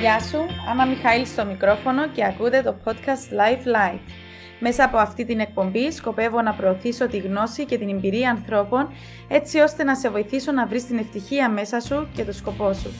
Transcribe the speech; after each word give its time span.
Γεια 0.00 0.20
σου, 0.20 0.38
Άννα 0.70 0.86
Μιχαήλ 0.86 1.26
στο 1.26 1.44
μικρόφωνο 1.44 2.08
και 2.08 2.24
ακούτε 2.24 2.62
το 2.62 2.76
podcast 2.84 3.32
Life 3.38 3.66
Light. 3.66 4.00
Μέσα 4.60 4.84
από 4.84 4.96
αυτή 4.96 5.24
την 5.24 5.40
εκπομπή 5.40 5.90
σκοπεύω 5.90 6.42
να 6.42 6.52
προωθήσω 6.52 7.06
τη 7.08 7.18
γνώση 7.18 7.64
και 7.64 7.78
την 7.78 7.88
εμπειρία 7.88 8.30
ανθρώπων 8.30 8.88
έτσι 9.28 9.58
ώστε 9.58 9.84
να 9.84 9.94
σε 9.94 10.08
βοηθήσω 10.08 10.52
να 10.52 10.66
βρεις 10.66 10.86
την 10.86 10.98
ευτυχία 10.98 11.48
μέσα 11.48 11.80
σου 11.80 12.08
και 12.14 12.24
το 12.24 12.32
σκοπό 12.32 12.72
σου. 12.72 12.92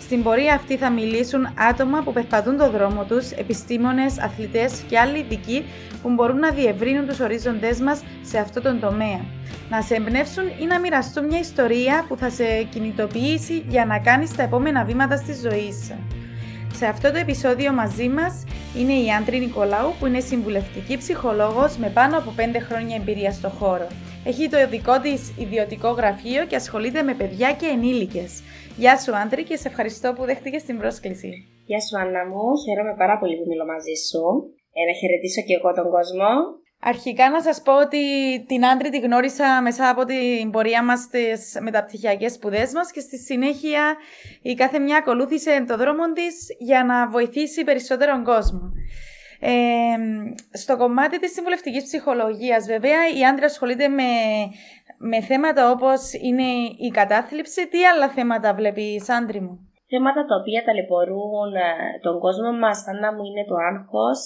Στην 0.00 0.22
πορεία 0.22 0.54
αυτή 0.54 0.76
θα 0.76 0.90
μιλήσουν 0.90 1.48
άτομα 1.70 2.02
που 2.02 2.12
περπατούν 2.12 2.56
το 2.56 2.70
δρόμο 2.70 3.04
τους, 3.04 3.30
επιστήμονες, 3.30 4.18
αθλητές 4.18 4.82
και 4.88 4.98
άλλοι 4.98 5.18
ειδικοί 5.18 5.64
που 6.02 6.10
μπορούν 6.10 6.38
να 6.38 6.50
διευρύνουν 6.50 7.06
τους 7.06 7.20
ορίζοντές 7.20 7.80
μας 7.80 8.02
σε 8.22 8.38
αυτό 8.38 8.60
τον 8.60 8.80
τομέα. 8.80 9.20
Να 9.70 9.82
σε 9.82 9.94
εμπνεύσουν 9.94 10.44
ή 10.60 10.66
να 10.66 10.78
μοιραστούν 10.80 11.24
μια 11.26 11.38
ιστορία 11.38 12.04
που 12.08 12.16
θα 12.16 12.30
σε 12.30 12.62
κινητοποιήσει 12.62 13.64
για 13.68 13.84
να 13.84 13.98
κάνεις 13.98 14.36
τα 14.36 14.42
επόμενα 14.42 14.84
βήματα 14.84 15.16
στη 15.16 15.32
ζωή 15.32 15.72
σου. 15.86 16.17
Σε 16.78 16.86
αυτό 16.86 17.08
το 17.12 17.18
επεισόδιο 17.26 17.70
μαζί 17.72 18.08
μας 18.08 18.34
είναι 18.78 18.96
η 19.04 19.06
Άντρη 19.18 19.38
Νικολάου 19.38 19.90
που 19.98 20.06
είναι 20.06 20.20
συμβουλευτική 20.30 20.96
ψυχολόγος 21.02 21.72
με 21.82 21.88
πάνω 21.98 22.14
από 22.20 22.30
5 22.36 22.40
χρόνια 22.68 22.96
εμπειρία 23.00 23.32
στο 23.38 23.48
χώρο. 23.58 23.88
Έχει 24.30 24.44
το 24.48 24.58
δικό 24.74 24.96
της 25.00 25.20
ιδιωτικό 25.44 25.90
γραφείο 26.00 26.42
και 26.48 26.56
ασχολείται 26.62 27.02
με 27.08 27.14
παιδιά 27.20 27.48
και 27.60 27.66
ενήλικες. 27.66 28.30
Γεια 28.82 28.94
σου 29.02 29.12
Άντρη 29.22 29.42
και 29.48 29.56
σε 29.56 29.68
ευχαριστώ 29.68 30.08
που 30.16 30.24
δέχτηκες 30.24 30.62
την 30.68 30.76
πρόσκληση. 30.78 31.30
Γεια 31.68 31.80
σου 31.84 31.94
Άννα 32.02 32.22
μου, 32.30 32.44
χαίρομαι 32.64 32.94
πάρα 33.02 33.16
πολύ 33.20 33.34
που 33.38 33.46
μιλώ 33.50 33.66
μαζί 33.74 33.94
σου. 34.08 34.24
Ε, 34.78 34.80
να 34.88 34.94
χαιρετήσω 35.00 35.40
και 35.46 35.54
εγώ 35.58 35.70
τον 35.78 35.88
κόσμο. 35.96 36.30
Αρχικά 36.80 37.30
να 37.30 37.42
σας 37.42 37.62
πω 37.62 37.76
ότι 37.80 37.98
την 38.48 38.66
Άντρη 38.66 38.90
τη 38.90 38.98
γνώρισα 38.98 39.62
μέσα 39.62 39.88
από 39.88 40.04
την 40.04 40.50
πορεία 40.50 40.84
μας 40.84 41.00
στις 41.00 41.58
μεταπτυχιακές 41.60 42.32
σπουδές 42.32 42.72
μας 42.72 42.90
και 42.92 43.00
στη 43.00 43.18
συνέχεια 43.18 43.96
η 44.42 44.54
κάθε 44.54 44.78
μια 44.78 44.96
ακολούθησε 44.96 45.64
το 45.68 45.76
δρόμο 45.76 46.12
της 46.12 46.46
για 46.58 46.84
να 46.84 47.08
βοηθήσει 47.08 47.64
περισσότερον 47.64 48.24
κόσμο. 48.24 48.72
Ε, 49.40 49.52
στο 50.52 50.76
κομμάτι 50.76 51.18
της 51.18 51.32
συμβουλευτικής 51.32 51.82
ψυχολογίας 51.82 52.66
βέβαια 52.66 53.08
η 53.18 53.24
Άντρη 53.24 53.44
ασχολείται 53.44 53.88
με, 53.88 54.10
με 54.98 55.20
θέματα 55.20 55.70
όπως 55.70 56.12
είναι 56.12 56.48
η 56.86 56.90
κατάθλιψη. 56.92 57.68
Τι 57.68 57.84
άλλα 57.84 58.08
θέματα 58.08 58.54
βλέπεις 58.54 59.08
Άντρη 59.08 59.40
μου; 59.40 59.68
Θέματα 59.88 60.24
τα 60.26 60.34
οποία 60.40 60.62
ταλαιπωρούν 60.64 61.54
ε, 61.54 61.98
τον 62.00 62.20
κόσμο 62.20 62.52
μας, 62.52 62.86
Άννα 62.86 63.12
μου, 63.12 63.24
είναι 63.24 63.44
το 63.50 63.54
άγχος, 63.70 64.20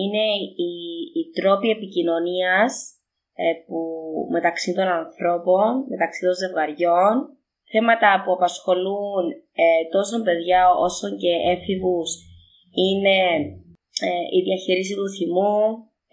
είναι 0.00 0.26
οι, 0.68 0.72
οι 1.16 1.22
τρόποι 1.38 1.68
επικοινωνίας 1.76 2.72
ε, 3.34 3.52
που 3.66 3.78
μεταξύ 4.30 4.70
των 4.74 4.86
ανθρώπων, 5.00 5.68
μεταξύ 5.88 6.20
των 6.24 6.34
ζευγαριών, 6.40 7.14
θέματα 7.72 8.22
που 8.24 8.32
απασχολούν 8.32 9.24
ε, 9.64 9.66
τόσο 9.94 10.22
παιδιά 10.26 10.60
όσο 10.86 11.06
και 11.22 11.32
έφηβους 11.54 12.10
είναι 12.84 13.18
ε, 14.08 14.22
η 14.36 14.38
διαχείριση 14.46 14.94
του 14.94 15.08
θυμού, 15.16 15.58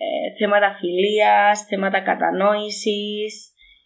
ε, 0.03 0.07
θέματα 0.39 0.69
φιλίας, 0.79 1.65
θέματα 1.69 1.99
κατανόησης, 2.09 3.33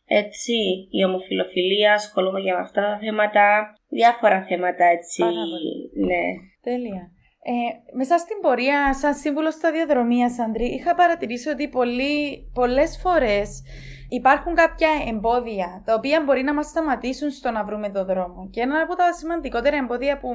έτσι, 0.08 0.54
η 0.90 1.04
ομοφιλοφιλία, 1.06 1.94
ασχολούμαι 1.94 2.40
για 2.40 2.58
αυτά 2.58 2.82
τα 2.82 2.98
θέματα, 3.02 3.46
διάφορα 3.88 4.46
θέματα 4.50 4.86
έτσι, 4.86 5.24
ναι. 6.10 6.24
Τέλεια. 6.62 7.15
Ε, 7.48 7.96
μέσα 7.98 8.18
στην 8.18 8.38
πορεία, 8.42 8.94
σαν 8.94 9.14
σύμβουλο 9.14 9.52
σταδιοδρομίας, 9.52 10.40
Αντρή, 10.40 10.66
είχα 10.66 10.96
παρατηρήσει 10.96 11.50
ότι 11.50 11.68
πολλοί, 11.68 12.52
πολλές 12.54 13.00
φορές 13.02 13.64
υπάρχουν 14.10 14.56
κάποια 14.56 14.90
εμπόδια 15.08 15.82
τα 15.86 15.94
οποία 15.94 16.22
μπορεί 16.26 16.44
να 16.44 16.54
μας 16.54 16.66
σταματήσουν 16.66 17.30
στο 17.32 17.52
να 17.52 17.64
βρούμε 17.64 17.90
το 17.90 18.06
δρόμο. 18.06 18.50
Και 18.50 18.62
ένα 18.62 18.82
από 18.82 18.96
τα 18.96 19.14
σημαντικότερα 19.14 19.78
εμπόδια 19.78 20.18
που 20.18 20.30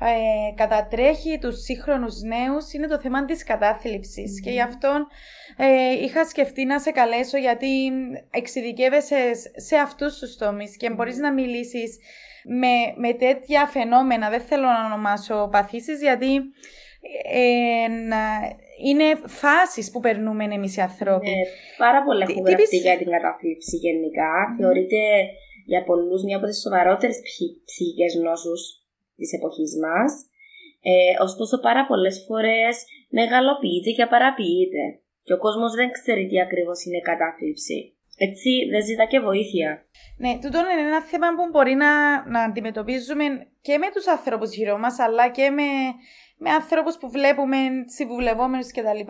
ε, 0.00 0.54
κατατρέχει 0.54 1.38
τους 1.38 1.62
σύγχρονους 1.62 2.20
νέους 2.20 2.72
είναι 2.72 2.86
το 2.86 2.98
θέμα 2.98 3.24
της 3.24 3.44
κατάθλιψης 3.44 4.40
και 4.40 4.50
γι' 4.50 4.60
αυτό 4.60 5.06
ε, 5.56 6.04
είχα 6.04 6.24
σκεφτεί 6.24 6.64
να 6.64 6.80
σε 6.80 6.90
καλέσω 6.90 7.38
γιατί 7.38 7.90
εξειδικεύεσαι 8.30 9.32
σε 9.56 9.76
αυτούς 9.76 10.18
τους 10.18 10.36
τομείς 10.36 10.76
και 10.76 10.90
μπορείς 10.90 11.16
να 11.16 11.32
μιλήσεις 11.32 11.98
με, 12.44 12.74
με 12.96 13.12
τέτοια 13.12 13.66
φαινόμενα, 13.66 14.30
δεν 14.30 14.40
θέλω 14.40 14.66
να 14.66 14.84
ονομάσω 14.86 15.48
παθήσεις, 15.52 16.00
γιατί 16.00 16.32
ε, 17.32 17.86
είναι 18.84 19.04
φάσεις 19.26 19.90
που 19.90 20.00
περνούμε 20.00 20.44
εμείς 20.44 20.76
οι 20.76 20.80
άνθρωποι. 20.80 21.30
Ναι, 21.30 21.42
πάρα 21.78 22.02
πολλά 22.02 22.26
έχουν 22.28 22.44
γραφτεί 22.46 22.76
για 22.76 22.96
την 22.96 23.10
κατάθλιψη 23.10 23.76
γενικά. 23.76 24.32
Mm. 24.46 24.60
Θεωρείται 24.60 25.00
για 25.66 25.84
πολλούς 25.84 26.22
μια 26.24 26.36
από 26.36 26.46
τις 26.46 26.60
σοβαρότερες 26.60 27.16
ψυχικές 27.64 28.14
νόσους 28.14 28.83
της 29.16 29.32
εποχής 29.32 29.72
μας. 29.84 30.12
Ε, 30.90 31.22
ωστόσο 31.26 31.56
πάρα 31.60 31.86
πολλές 31.86 32.24
φορές 32.26 32.74
μεγαλοποιείται 33.18 33.90
και 33.96 34.06
παραποιείται. 34.06 34.84
Και 35.22 35.32
ο 35.32 35.38
κόσμος 35.38 35.74
δεν 35.74 35.90
ξέρει 35.90 36.26
τι 36.26 36.40
ακριβώς 36.40 36.84
είναι 36.84 36.96
η 36.96 37.06
κατάθλιψη. 37.10 37.78
Έτσι 38.16 38.50
δεν 38.70 38.82
ζητά 38.84 39.04
και 39.04 39.20
βοήθεια. 39.20 39.86
Ναι, 40.18 40.38
τούτο 40.42 40.58
είναι 40.58 40.88
ένα 40.88 41.02
θέμα 41.02 41.28
που 41.36 41.48
μπορεί 41.52 41.74
να, 41.74 41.90
να 42.30 42.40
αντιμετωπίζουμε 42.42 43.24
και 43.60 43.78
με 43.78 43.86
τους 43.94 44.06
ανθρώπους 44.06 44.54
γύρω 44.54 44.78
μας, 44.78 44.98
αλλά 44.98 45.30
και 45.30 45.50
με, 45.50 45.68
με 46.38 46.50
ανθρώπους 46.50 46.96
που 46.98 47.10
βλέπουμε, 47.10 47.56
συμβουλευόμενους 47.86 48.66
κτλ. 48.72 49.02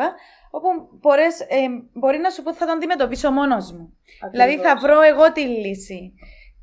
Όπου 0.51 0.69
μπορείς, 1.01 1.41
ε, 1.41 1.67
μπορεί 1.93 2.19
να 2.19 2.31
σου 2.31 2.43
πω 2.43 2.55
θα 2.55 2.67
το 2.67 2.73
αντιμετωπίσω 2.73 3.31
μόνος 3.31 3.73
μου. 3.73 3.97
Ακριβώς. 4.25 4.31
Δηλαδή 4.31 4.69
θα 4.69 4.77
βρω 4.77 5.01
εγώ 5.01 5.33
τη 5.33 5.41
λύση. 5.41 6.15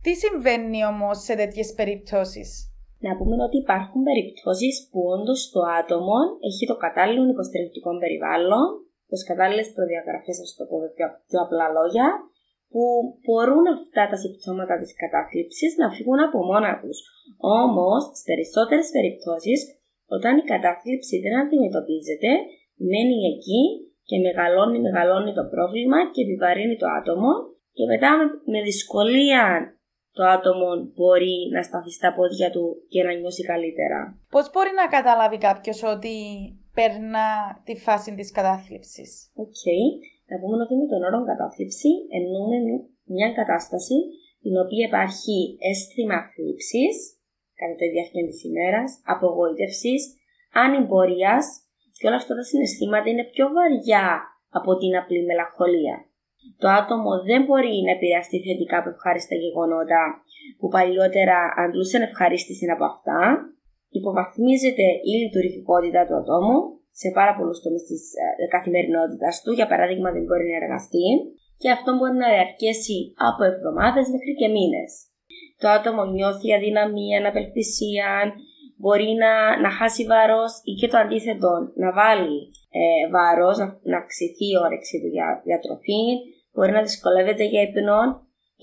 Τι 0.01 0.13
συμβαίνει 0.15 0.85
όμως 0.85 1.23
σε 1.23 1.35
τέτοιες 1.35 1.73
περιπτώσεις; 1.73 2.70
Να 3.05 3.11
πούμε 3.17 3.35
ότι 3.47 3.57
υπάρχουν 3.63 4.01
περιπτώσεις 4.09 4.75
που 4.89 4.99
όντως 5.15 5.39
το 5.53 5.61
άτομο 5.79 6.17
έχει 6.49 6.63
το 6.71 6.75
κατάλληλο 6.85 7.23
υποστηρικτικό 7.35 7.91
περιβάλλον, 8.03 8.65
τις 9.11 9.23
κατάλληλες 9.29 9.69
προδιαγραφές, 9.75 10.37
α 10.43 10.45
το 10.57 10.63
πω 10.69 10.77
πιο, 10.95 11.07
πιο 11.27 11.39
απλά 11.45 11.65
λόγια, 11.77 12.07
που 12.71 12.81
μπορούν 13.23 13.65
αυτά 13.77 14.03
τα 14.11 14.17
συμπτώματα 14.21 14.75
της 14.81 14.91
κατάθλιψης 15.01 15.71
να 15.81 15.87
φύγουν 15.95 16.19
από 16.27 16.37
μόνα 16.49 16.71
τους. 16.81 16.97
Όμως, 17.63 18.01
στις 18.09 18.23
περισσότερες 18.29 18.87
περιπτώσεις, 18.95 19.59
όταν 20.15 20.33
η 20.41 20.43
κατάθλιψη 20.51 21.15
δεν 21.23 21.33
αντιμετωπίζεται, 21.41 22.31
μένει 22.89 23.17
εκεί 23.33 23.63
και 24.07 24.17
μεγαλώνει, 24.25 24.79
μεγαλώνει 24.87 25.31
το 25.39 25.45
πρόβλημα 25.53 25.99
και 26.13 26.21
επιβαρύνει 26.25 26.75
το 26.81 26.87
άτομο 26.99 27.31
και 27.77 27.85
μετά 27.91 28.11
με 28.51 28.59
δυσκολία 28.69 29.43
το 30.17 30.23
άτομο 30.35 30.69
μπορεί 30.95 31.35
να 31.55 31.61
σταθεί 31.67 31.91
στα 31.99 32.09
πόδια 32.17 32.49
του 32.55 32.65
και 32.91 33.03
να 33.03 33.11
νιώσει 33.13 33.43
καλύτερα. 33.51 33.99
Πώς 34.33 34.45
μπορεί 34.51 34.71
να 34.81 34.85
καταλάβει 34.95 35.37
κάποιος 35.47 35.79
ότι 35.95 36.15
περνά 36.77 37.29
τη 37.67 37.73
φάση 37.85 38.09
της 38.17 38.29
κατάθλιψης; 38.37 39.09
Ok. 39.43 39.47
Okay. 39.47 39.83
Να 40.29 40.35
πούμε 40.39 40.55
ότι 40.65 40.75
με 40.81 40.85
τον 40.91 41.01
όρο 41.07 41.19
κατάθλιψη 41.31 41.91
εννοούμε 42.17 42.57
μια 43.15 43.29
κατάσταση 43.39 43.97
την 44.43 44.55
οποία 44.63 44.83
υπάρχει 44.89 45.37
αίσθημα 45.69 46.17
θλίψης 46.31 46.95
κατά 47.59 47.75
τη 47.79 47.85
διάρκεια 47.93 48.23
της 48.29 48.39
ημέρας, 48.49 48.89
απογοήτευσης, 49.13 50.01
ανυμπορία 50.63 51.35
και 51.97 52.07
όλα 52.07 52.19
αυτά 52.21 52.33
τα 52.39 52.45
συναισθήματα 52.49 53.07
είναι 53.09 53.25
πιο 53.33 53.45
βαριά 53.55 54.05
από 54.59 54.71
την 54.77 54.93
απλή 54.99 55.21
μελαγχολία. 55.29 55.95
Το 56.61 56.67
άτομο 56.79 57.11
δεν 57.29 57.41
μπορεί 57.45 57.75
να 57.85 57.91
επηρεαστεί 57.97 58.37
θετικά 58.45 58.75
από 58.79 58.89
ευχάριστα 58.93 59.35
γεγονότα 59.43 60.01
που 60.59 60.67
παλιότερα 60.75 61.37
αντλούσε 61.63 61.97
ευχαρίστηση 62.09 62.65
από 62.75 62.85
αυτά. 62.91 63.19
Υποβαθμίζεται 63.99 64.87
η 65.11 65.13
λειτουργικότητα 65.21 66.01
του 66.07 66.15
ατόμου 66.21 66.57
σε 67.01 67.07
πάρα 67.17 67.33
πολλούς 67.37 67.59
τομείς 67.63 67.83
της 67.89 68.03
ε, 68.21 68.47
καθημερινότητας 68.55 69.33
του. 69.43 69.51
Για 69.57 69.67
παράδειγμα, 69.71 70.09
δεν 70.15 70.23
μπορεί 70.27 70.45
να 70.51 70.57
εργαστεί 70.61 71.07
και 71.61 71.69
αυτό 71.77 71.89
μπορεί 71.97 72.15
να 72.23 72.29
διαρκέσει 72.33 72.97
από 73.29 73.41
εβδομάδες 73.51 74.05
μέχρι 74.13 74.33
και 74.39 74.47
μήνες. 74.55 74.91
Το 75.61 75.67
άτομο 75.77 76.01
νιώθει 76.05 76.47
αδυναμία, 76.57 77.15
αναπελπισία, 77.21 78.09
μπορεί 78.81 79.11
να, 79.23 79.31
να 79.63 79.69
χάσει 79.77 80.03
βάρος 80.11 80.51
ή 80.69 80.73
και 80.79 80.87
το 80.91 80.97
αντίθετο, 81.03 81.51
να 81.83 81.89
βάλει 81.99 82.39
ε, 82.79 83.09
βάρο, 83.13 83.49
να, 83.61 83.65
να 83.91 83.97
αυξηθεί 84.01 84.45
η 84.53 84.59
όρεξη 84.65 84.95
του 85.01 85.09
για 85.15 85.41
διατροφή, 85.45 86.03
μπορεί 86.53 86.71
να 86.71 86.81
δυσκολεύεται 86.87 87.43
για 87.51 87.61
ύπνο 87.61 87.99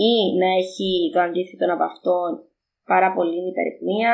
ή 0.08 0.12
να 0.40 0.48
έχει 0.62 1.10
το 1.12 1.20
αντίθετο 1.20 1.64
από 1.74 1.84
αυτόν 1.92 2.30
πάρα 2.92 3.08
πολύ 3.16 3.40
υπερπνία, 3.50 4.12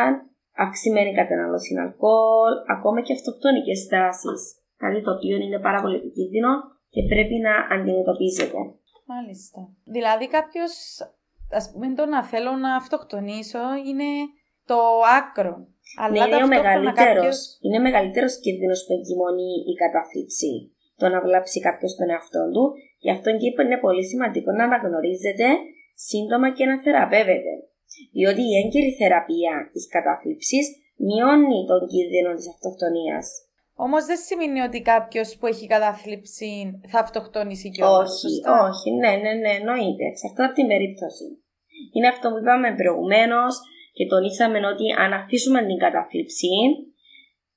αυξημένη 0.64 1.12
κατανάλωση 1.14 1.72
αλκοόλ, 1.82 2.52
ακόμα 2.74 3.00
και 3.02 3.12
αυτοκτονικές 3.12 3.78
στάσεις. 3.86 4.42
Κάτι 4.82 5.02
το 5.02 5.10
οποίο 5.16 5.36
είναι 5.36 5.58
πάρα 5.66 5.80
πολύ 5.82 5.96
επικίνδυνο 5.96 6.50
και 6.94 7.02
πρέπει 7.12 7.36
να 7.46 7.54
αντιμετωπίζεται. 7.74 8.58
Μάλιστα. 9.12 9.60
Δηλαδή 9.84 10.26
κάποιος, 10.28 10.72
ας 11.50 11.70
πούμε 11.70 11.94
το 11.94 12.04
να 12.06 12.24
θέλω 12.24 12.52
να 12.64 12.76
αυτοκτονήσω 12.76 13.64
είναι 13.88 14.10
το 14.70 14.78
άκρο. 15.18 15.54
Αλλά 16.02 16.26
ναι, 16.26 16.34
είναι 16.34 16.44
ο 16.48 16.52
μεγαλύτερος 16.56 17.04
κάποιος... 17.14 17.38
είναι 17.64 17.78
μεγαλύτερος 17.86 18.34
κίνδυνος 18.44 18.80
που 18.84 18.92
εγκυμονεί 18.96 19.52
η 19.72 19.74
κατάθλιψη. 19.82 20.52
Το 21.00 21.06
να 21.08 21.18
βλάψει 21.24 21.58
κάποιος 21.66 21.92
τον 21.98 22.10
εαυτό 22.10 22.42
του. 22.54 22.64
Γι' 23.04 23.14
αυτό 23.16 23.28
και 23.38 23.46
είναι 23.64 23.78
πολύ 23.86 24.04
σημαντικό 24.10 24.50
να 24.52 24.64
αναγνωρίζετε 24.64 25.46
σύντομα 26.08 26.48
και 26.56 26.64
να 26.70 26.76
θεραπεύετε 26.82 27.52
διότι 28.18 28.42
η 28.50 28.54
έγκαιρη 28.62 28.90
θεραπεία 29.00 29.54
της 29.72 29.84
κατάθλιψης 29.94 30.66
μειώνει 31.06 31.58
τον 31.70 31.82
κίνδυνο 31.92 32.30
της 32.38 32.48
αυτοκτονίας. 32.52 33.26
Όμως 33.86 34.02
δεν 34.04 34.18
σημαίνει 34.26 34.60
ότι 34.60 34.78
κάποιος 34.92 35.36
που 35.36 35.46
έχει 35.46 35.66
κατάθλιψη 35.74 36.80
θα 36.90 36.98
αυτοκτονήσει 37.04 37.70
κιόλας. 37.70 38.24
Όχι, 38.24 38.34
όχι, 38.68 38.88
ναι, 39.02 39.12
ναι, 39.22 39.32
ναι, 39.42 39.52
εννοείται. 39.60 40.04
Εξαρτάται 40.10 40.44
από 40.48 40.54
την 40.60 40.66
περίπτωση. 40.72 41.26
Είναι 41.94 42.08
αυτό 42.14 42.26
που 42.30 42.38
είπαμε 42.38 42.68
προηγουμένως 42.80 43.54
και 43.96 44.04
τονίσαμε 44.12 44.58
ότι 44.72 44.86
αν 45.02 45.10
αφήσουμε 45.20 45.60
την 45.68 45.78
κατάθλιψη 45.84 46.54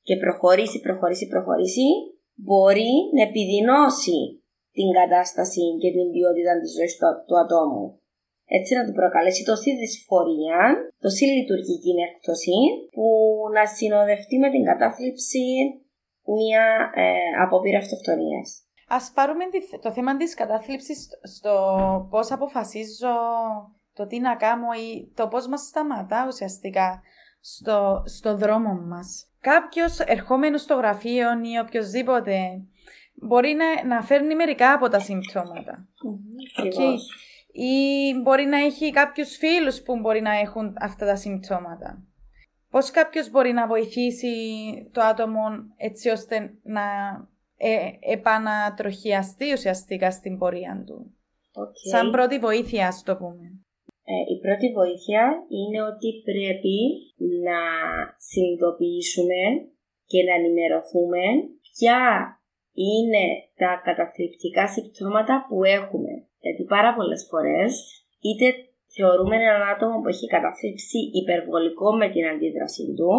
και 0.08 0.16
προχωρήσει, 0.24 0.78
προχωρήσει, 0.88 1.26
προχωρήσει, 1.34 1.88
μπορεί 2.46 2.92
να 3.16 3.22
επιδεινώσει 3.28 4.20
την 4.78 4.90
κατάσταση 5.00 5.64
και 5.82 5.90
την 5.96 6.08
ποιότητα 6.14 6.54
της 6.62 6.72
ζωής 6.76 6.94
του, 6.98 7.08
του 7.28 7.38
ατόμου. 7.44 7.86
Έτσι 8.58 8.72
να 8.76 8.84
του 8.86 8.98
προκαλέσει 9.00 9.44
τόση 9.50 9.70
δυσφορία, 9.82 10.60
τόση 11.04 11.26
λειτουργική 11.36 11.94
έκπτωση, 12.08 12.58
που 12.94 13.08
να 13.56 13.64
συνοδευτεί 13.66 14.36
με 14.44 14.50
την 14.54 14.64
κατάθλιψη 14.70 15.46
μια 16.38 16.66
ε, 16.96 17.04
απόπειρα 17.44 17.78
αυτοκτονίας. 17.84 18.48
Α 18.98 19.00
πάρουμε 19.16 19.44
το 19.82 19.92
θέμα 19.92 20.18
της 20.18 20.34
κατάθλιψης 20.34 21.08
στο 21.36 21.54
πώς 22.10 22.32
αποφασίζω 22.32 23.16
το 23.98 24.08
τι 24.08 24.20
να 24.20 24.36
κάνω 24.36 24.68
ή 24.72 25.12
το 25.16 25.28
πώς 25.28 25.48
μας 25.48 25.62
σταματά 25.62 26.26
ουσιαστικά 26.28 27.02
στο, 27.40 28.04
στο 28.06 28.38
δρόμο 28.38 28.74
μας. 28.74 29.26
Κάποιος 29.40 30.00
ερχόμενος 30.00 30.62
στο 30.62 30.76
γραφείο 30.76 31.30
ή 31.30 31.60
οποιοδήποτε 31.62 32.62
μπορεί 33.14 33.54
να, 33.54 33.96
να 33.96 34.02
φέρνει 34.02 34.36
μερικά 34.36 34.74
από 34.74 34.90
τα 34.90 35.00
συμπτώματα. 35.00 35.88
Okay. 36.64 36.96
Ή 37.52 38.14
μπορεί 38.22 38.46
να 38.46 38.58
έχει 38.58 38.92
κάποιους 38.92 39.36
φίλους 39.36 39.82
που 39.82 40.00
μπορεί 40.00 40.22
να 40.22 40.32
έχουν 40.32 40.76
αυτά 40.80 41.06
τα 41.06 41.16
συμπτώματα. 41.16 42.04
Πώς 42.70 42.92
κάποιος 42.92 43.30
μπορεί 43.30 43.52
να 43.52 43.68
βοηθήσει 43.68 44.32
το 44.92 45.02
άτομο 45.02 45.42
έτσι 45.78 46.10
ώστε 46.10 46.54
να 46.64 46.82
ε, 47.58 47.90
επανατροχιαστεί 48.00 49.54
ουσιαστικά 49.54 50.12
στην 50.12 50.38
πορεία 50.38 50.84
του. 50.86 51.12
Okay. 51.54 51.92
Σαν 51.92 52.12
πρώτη 52.12 52.40
βοήθεια, 52.40 52.88
ας 52.88 53.04
το 53.04 53.16
πούμε. 53.16 53.67
Ε, 54.12 54.14
η 54.34 54.36
πρώτη 54.44 54.68
βοήθεια 54.80 55.24
είναι 55.60 55.80
ότι 55.92 56.10
πρέπει 56.30 56.78
να 57.48 57.60
συνειδητοποιήσουμε 58.30 59.42
και 60.12 60.20
να 60.28 60.34
ενημερωθούμε 60.40 61.24
ποια 61.68 62.00
είναι 62.88 63.24
τα 63.62 63.72
καταθλιπτικά 63.88 64.66
συμπτώματα 64.74 65.36
που 65.48 65.58
έχουμε. 65.78 66.14
Γιατί 66.44 66.64
πάρα 66.76 66.92
πολλές 66.98 67.22
φορές 67.30 67.72
είτε 68.28 68.46
θεωρούμε 68.96 69.36
έναν 69.36 69.62
άτομο 69.74 69.96
που 70.02 70.12
έχει 70.14 70.28
καταθλίψει 70.36 71.00
υπερβολικό 71.22 71.90
με 72.00 72.08
την 72.14 72.24
αντίδραση 72.32 72.84
του 72.98 73.12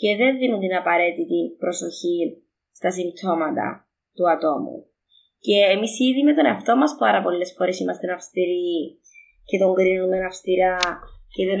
και 0.00 0.10
δεν 0.20 0.38
δίνουν 0.38 0.60
την 0.60 0.74
απαραίτητη 0.80 1.40
προσοχή 1.62 2.18
στα 2.78 2.90
συμπτώματα 2.96 3.66
του 4.16 4.24
ατόμου. 4.34 4.76
Και 5.46 5.56
εμείς 5.74 5.92
ήδη 6.08 6.22
με 6.22 6.34
τον 6.34 6.46
εαυτό 6.46 6.76
μας 6.76 6.92
πάρα 6.98 7.20
πολλές 7.22 7.50
φορές 7.56 7.80
είμαστε 7.80 8.12
αυστηροί 8.12 8.98
και 9.48 9.58
τον 9.62 9.74
κρίνουμε 9.78 10.18
αυστηρά 10.30 10.76
και 11.34 11.44
δεν, 11.48 11.60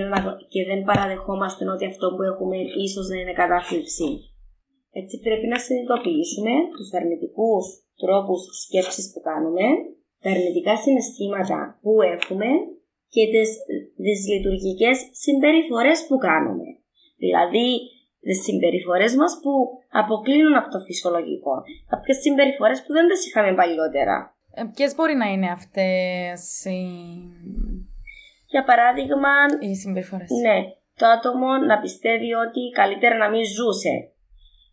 και 0.52 0.62
δεν 0.68 0.80
παραδεχόμαστε 0.88 1.62
ότι 1.74 1.84
αυτό 1.92 2.06
που 2.14 2.22
έχουμε 2.30 2.56
ίσως 2.86 3.06
να 3.10 3.16
είναι 3.20 3.38
κατάθλιψη. 3.42 4.10
Έτσι 5.00 5.14
πρέπει 5.26 5.46
να 5.52 5.58
συνειδητοποιήσουμε 5.64 6.52
τους 6.76 6.88
αρνητικούς 6.98 7.64
τρόπους 8.02 8.40
σκέψης 8.62 9.06
που 9.12 9.20
κάνουμε, 9.28 9.66
τα 10.22 10.28
αρνητικά 10.34 10.74
συναισθήματα 10.76 11.58
που 11.82 11.92
έχουμε 12.14 12.48
και 13.14 13.24
τις 13.32 13.50
δυσλειτουργικές 14.06 14.96
συμπεριφορές 15.24 15.98
που 16.08 16.16
κάνουμε. 16.28 16.68
Δηλαδή, 17.24 17.66
τις 18.26 18.42
συμπεριφορές 18.46 19.12
μας 19.20 19.32
που 19.42 19.52
αποκλίνουν 20.02 20.54
από 20.60 20.68
το 20.74 20.80
φυσιολογικό. 20.86 21.54
Κάποιες 21.92 22.18
συμπεριφορές 22.24 22.78
που 22.82 22.92
δεν 22.92 23.08
τις 23.08 23.26
είχαμε 23.26 23.54
παλιότερα. 23.54 24.16
Ε, 24.54 24.62
ποιες 24.74 24.94
μπορεί 24.94 25.14
να 25.14 25.28
είναι 25.32 25.50
αυτές 25.58 26.64
οι 26.64 26.80
για 28.54 28.64
παράδειγμα, 28.70 29.34
οι 29.64 29.72
συμπεριφορές. 29.82 30.30
Ναι, 30.44 30.58
το 31.00 31.06
άτομο 31.16 31.50
να 31.70 31.76
πιστεύει 31.84 32.30
ότι 32.44 32.62
καλύτερα 32.80 33.16
να 33.22 33.28
μην 33.32 33.44
ζούσε. 33.56 33.94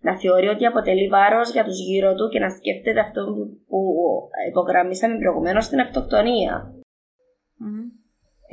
Να 0.06 0.14
θεωρεί 0.22 0.48
ότι 0.56 0.66
αποτελεί 0.66 1.08
βάρος 1.16 1.48
για 1.56 1.64
τους 1.68 1.80
γύρω 1.88 2.12
του 2.16 2.26
και 2.32 2.40
να 2.44 2.50
σκέφτεται 2.58 3.00
αυτό 3.08 3.22
που 3.36 3.42
υπογραμμίσαμε 4.50 5.16
προηγουμένως 5.22 5.66
στην 5.66 5.80
αυτοκτονία. 5.86 6.54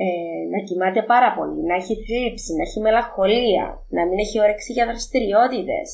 Ε, 0.05 0.41
να 0.53 0.59
κοιμάται 0.67 1.01
πάρα 1.13 1.29
πολύ, 1.37 1.61
να 1.69 1.75
έχει 1.81 1.95
θλίψη, 2.05 2.51
να 2.57 2.63
έχει 2.67 2.79
μελαγχολία, 2.79 3.65
να 3.97 4.01
μην 4.07 4.17
έχει 4.23 4.37
όρεξη 4.45 4.71
για 4.73 4.85
δραστηριότητες. 4.85 5.87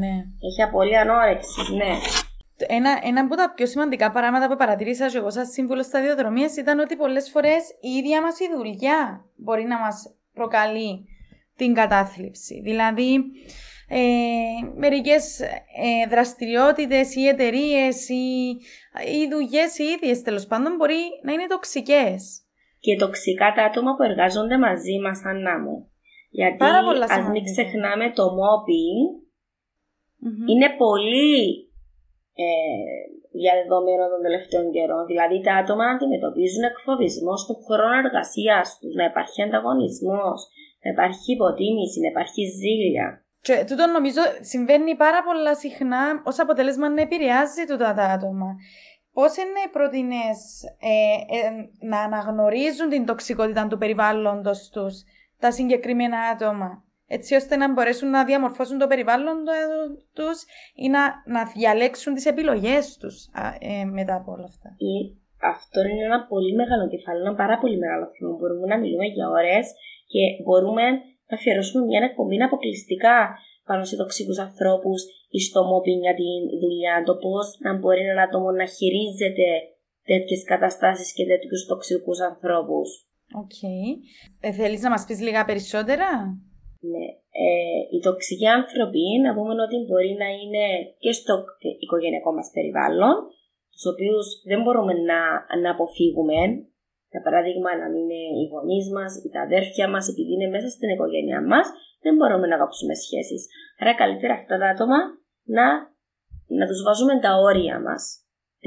Ναι. 0.00 0.14
Έχει 0.48 0.62
απολύτω 0.62 0.98
ανόρεξης, 1.04 1.68
ναι. 1.80 1.92
Ένα, 2.68 3.00
ένα 3.02 3.20
από 3.20 3.34
τα 3.34 3.52
πιο 3.54 3.66
σημαντικά 3.66 4.10
πράγματα 4.10 4.48
που 4.48 4.56
παρατηρήσα 4.56 5.08
και 5.08 5.16
εγώ 5.16 5.30
σαν 5.30 5.46
σύμβουλο 5.46 5.82
σταδιοδρομίας 5.82 6.56
ήταν 6.56 6.78
ότι 6.78 6.96
πολλές 6.96 7.30
φορές 7.30 7.62
η 7.80 7.88
ίδια 7.88 8.22
μας 8.22 8.38
η 8.38 8.44
δουλειά 8.56 9.24
μπορεί 9.36 9.64
να 9.64 9.78
μας 9.78 10.14
προκαλεί 10.34 11.04
την 11.56 11.74
κατάθλιψη. 11.74 12.60
Δηλαδή, 12.60 13.14
ε, 13.88 13.98
μερικές 14.76 15.40
ε, 15.40 16.08
δραστηριότητες 16.08 17.14
ή 17.14 17.26
εταιρείες 17.26 18.08
ή, 18.08 18.56
ή 19.18 19.28
δουλειές 19.30 19.78
οι 19.78 19.84
ίδιες 19.84 20.22
τέλος 20.22 20.46
πάντων 20.46 20.76
μπορεί 20.76 21.02
να 21.22 21.32
είναι 21.32 21.46
τοξικές. 21.46 22.40
Και 22.78 22.96
τοξικά 22.96 23.52
τα 23.56 23.64
άτομα 23.64 23.94
που 23.96 24.02
εργάζονται 24.02 24.58
μαζί 24.58 24.98
μας, 25.02 25.24
Ανά 25.24 25.58
μου. 25.58 25.90
Γιατί 26.30 26.56
Πάρα 26.56 26.78
ας 27.08 27.28
μην 27.28 27.44
ξεχνάμε 27.44 28.10
το 28.10 28.24
mobbing 28.24 29.22
είναι 30.50 30.68
πολύ 30.76 31.71
ε, 32.40 32.48
διαδεδομένο 33.40 34.04
των 34.12 34.20
τελευταίων 34.26 34.66
καιρών. 34.74 35.02
Δηλαδή 35.10 35.36
τα 35.46 35.54
άτομα 35.60 35.82
να 35.86 35.94
αντιμετωπίζουν 35.96 36.62
εκφοβισμό 36.70 37.34
στον 37.42 37.58
χρόνο 37.66 37.96
εργασίας 38.04 38.66
τους, 38.80 38.94
να 39.00 39.04
υπάρχει 39.10 39.38
ανταγωνισμός, 39.46 40.40
να 40.82 40.88
υπάρχει 40.94 41.26
υποτίμηση, 41.36 41.96
να 42.04 42.08
υπάρχει 42.12 42.42
ζήλια. 42.60 43.06
Και 43.46 43.64
τούτο 43.68 43.84
νομίζω 43.86 44.22
συμβαίνει 44.52 44.96
πάρα 45.04 45.20
πολλά 45.26 45.54
συχνά 45.54 46.22
ως 46.24 46.38
αποτέλεσμα 46.44 46.86
να 46.88 47.00
επηρεάζει 47.00 47.64
τούτα 47.70 47.88
τα 47.98 48.04
άτομα. 48.16 48.48
Πώς 49.12 49.36
είναι 49.36 49.62
προτείνε 49.72 50.24
ε, 50.78 51.14
ε, 51.36 51.50
να 51.80 51.98
αναγνωρίζουν 52.00 52.88
την 52.88 53.06
τοξικότητα 53.06 53.66
του 53.66 53.78
περιβάλλοντος 53.78 54.70
τους 54.72 54.94
τα 55.38 55.52
συγκεκριμένα 55.52 56.18
άτομα; 56.18 56.84
Έτσι 57.16 57.34
ώστε 57.40 57.54
να 57.56 57.66
μπορέσουν 57.72 58.08
να 58.16 58.24
διαμορφώσουν 58.24 58.78
το 58.78 58.86
περιβάλλον 58.92 59.36
τους 60.16 60.38
ή 60.84 60.86
να, 60.94 61.02
να 61.34 61.42
διαλέξουν 61.54 62.14
τις 62.14 62.26
επιλογές 62.32 62.84
τους 63.00 63.16
ε, 63.60 63.84
μετά 63.98 64.14
από 64.20 64.28
όλα 64.34 64.48
αυτά. 64.52 64.68
Ή, 64.92 64.94
αυτό 65.54 65.78
είναι 65.88 66.04
ένα 66.10 66.20
πολύ 66.32 66.52
μεγάλο 66.60 66.84
κεφάλαιο, 66.92 67.22
ένα 67.26 67.34
πάρα 67.42 67.56
πολύ 67.62 67.76
μεγάλο 67.84 68.06
θέμα. 68.14 68.30
Μπορούμε 68.38 68.66
να 68.72 68.78
μιλούμε 68.82 69.06
για 69.16 69.26
ώρες 69.38 69.66
και 70.12 70.22
μπορούμε 70.44 70.84
να 71.28 71.34
αφιερώσουμε 71.38 71.82
μια 71.84 72.00
εκπομπή 72.08 72.36
αποκλειστικά 72.42 73.16
πάνω 73.68 73.82
σε 73.84 73.96
τοξικούς 73.96 74.38
ανθρώπους 74.46 75.00
ή 75.36 75.38
στο 75.48 75.60
mobbing 75.70 76.00
για 76.06 76.14
τη 76.20 76.28
δουλειά, 76.62 76.94
το 77.08 77.14
πώς 77.24 77.46
να 77.64 77.70
μπορεί 77.78 78.02
ένα 78.14 78.22
άτομο 78.22 78.50
να 78.60 78.66
χειρίζεται 78.76 79.48
τέτοιες 80.10 80.42
καταστάσεις 80.52 81.08
και 81.16 81.24
τέτοιους 81.26 81.66
τοξικούς 81.70 82.18
ανθρώπους. 82.30 82.88
Ok. 83.42 83.44
Okay. 83.44 83.86
Ε, 84.40 84.52
Θέλεις 84.52 84.80
να 84.82 84.90
μας 84.90 85.04
πεις 85.06 85.20
λίγα 85.20 85.44
περισσότερα; 85.44 86.08
Ναι. 86.90 87.06
Ε, 87.44 87.78
οι 87.92 87.98
τοξικοί 88.06 88.46
άνθρωποι, 88.58 89.04
να 89.24 89.30
πούμε 89.36 89.52
ότι 89.66 89.76
μπορεί 89.86 90.12
να 90.22 90.28
είναι 90.38 90.64
και 91.04 91.12
στο 91.18 91.34
οικογενειακό 91.82 92.30
μας 92.38 92.48
περιβάλλον, 92.54 93.14
τους 93.72 93.86
οποίους 93.92 94.26
δεν 94.50 94.58
μπορούμε 94.62 94.94
να, 95.10 95.20
να 95.62 95.70
αποφύγουμε, 95.74 96.38
για 97.12 97.22
παράδειγμα 97.26 97.70
να 97.80 97.86
είναι 97.98 98.20
οι 98.36 98.44
γονείς 98.52 98.86
μας 98.96 99.12
ή 99.26 99.28
τα 99.34 99.40
αδέρφια 99.46 99.86
μας, 99.92 100.04
επειδή 100.12 100.32
είναι 100.34 100.52
μέσα 100.54 100.68
στην 100.76 100.88
οικογένειά 100.94 101.40
μας, 101.52 101.66
δεν 102.04 102.14
μπορούμε 102.16 102.46
να 102.52 102.56
κόψουμε 102.62 102.94
σχέσεις. 103.04 103.42
Άρα 103.80 103.92
καλύτερα 104.02 104.34
αυτά 104.40 104.54
τα 104.60 104.68
άτομα 104.74 104.98
να, 105.56 105.66
να 106.58 106.64
τους 106.68 106.80
βάζουμε 106.86 107.14
τα 107.24 107.32
όρια 107.48 107.76
μας. 107.86 108.02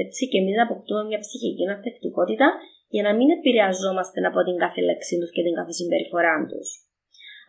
Έτσι 0.04 0.22
και 0.30 0.38
εμείς 0.40 0.56
να 0.56 0.64
αποκτούμε 0.68 1.02
μια 1.04 1.20
ψυχική 1.24 1.64
ανθεκτικότητα 1.72 2.48
για 2.94 3.02
να 3.06 3.12
μην 3.18 3.28
επηρεαζόμαστε 3.36 4.18
από 4.30 4.40
την 4.46 4.56
κάθε 4.62 4.80
λέξη 4.88 5.14
τους 5.18 5.30
και 5.34 5.42
την 5.46 5.54
κάθε 5.58 5.72
συμπεριφορά 5.78 6.36
τους. 6.50 6.85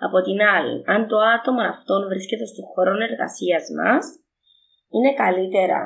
Από 0.06 0.18
την 0.28 0.40
άλλη, 0.56 0.76
αν 0.94 1.02
το 1.12 1.18
άτομο 1.36 1.62
αυτόν 1.74 2.02
βρίσκεται 2.12 2.46
στον 2.52 2.66
χώρο 2.72 2.94
εργασίας 3.10 3.66
μας, 3.80 4.04
είναι 4.96 5.12
καλύτερα 5.24 5.80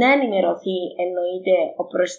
να 0.00 0.06
ενημερωθεί, 0.16 0.78
εννοείται, 1.04 1.54
ο 1.80 1.84
προς, 1.92 2.10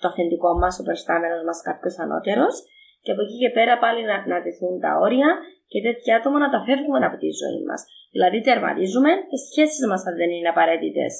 το 0.00 0.06
αφεντικό 0.10 0.50
μας, 0.60 0.74
ο 0.80 0.82
προστάμενο 0.88 1.36
μας, 1.46 1.58
κάποιος 1.68 1.96
ανώτερος, 2.04 2.56
και 3.04 3.12
από 3.12 3.22
εκεί 3.24 3.36
και 3.42 3.50
πέρα 3.56 3.74
πάλι 3.82 4.02
να, 4.10 4.16
να 4.32 4.36
τεθούν 4.44 4.74
τα 4.84 4.92
όρια 5.04 5.30
και 5.70 5.80
τέτοια 5.86 6.12
άτομα 6.18 6.38
να 6.44 6.50
τα 6.54 6.60
φεύγουμε 6.66 6.98
από 7.08 7.18
τη 7.22 7.30
ζωή 7.42 7.62
μας. 7.68 7.80
Δηλαδή, 8.14 8.38
τερματίζουμε 8.46 9.10
τι 9.28 9.36
σχέσεις 9.46 9.84
μας, 9.90 10.00
αν 10.08 10.14
δεν 10.20 10.30
είναι 10.30 10.52
απαραίτητες. 10.54 11.12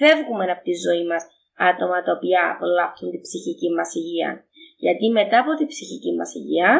Φεύγουμε 0.00 0.44
από 0.54 0.62
τη 0.68 0.74
ζωή 0.86 1.04
μας 1.10 1.22
άτομα 1.70 1.98
τα 2.06 2.12
οποία 2.16 2.40
απολαύσουν 2.54 3.08
την 3.12 3.20
ψυχική 3.26 3.68
μας 3.76 3.90
υγεία. 4.00 4.30
Γιατί 4.84 5.06
μετά 5.18 5.36
από 5.42 5.52
την 5.58 5.66
ψυχική 5.72 6.12
μας 6.18 6.30
υγεία 6.40 6.70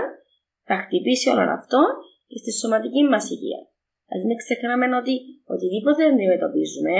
θα 0.68 0.76
χτυπήσει 0.82 1.28
όλο 1.35 1.52
αυτό 1.61 1.80
και 2.30 2.38
στη 2.42 2.52
σωματική 2.60 3.02
μας 3.12 3.25
υγεία. 3.34 3.60
Α 4.12 4.14
μην 4.26 4.37
ξεχνάμε 4.42 4.87
ότι 5.02 5.14
οτιδήποτε 5.52 6.02
αντιμετωπίζουμε, 6.10 6.94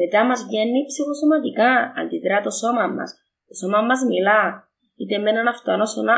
μετά 0.00 0.20
μας 0.28 0.40
βγαίνει 0.48 0.80
ψυχοσωματικά, 0.90 1.70
αντιδρά 2.00 2.38
το 2.46 2.50
σώμα 2.60 2.86
μας. 2.96 3.10
Το 3.48 3.54
σώμα 3.60 3.80
μας 3.88 4.00
μιλά, 4.10 4.40
είτε 5.00 5.16
με 5.18 5.28
έναν 5.30 5.46
αυτοάνωσονα 5.54 6.16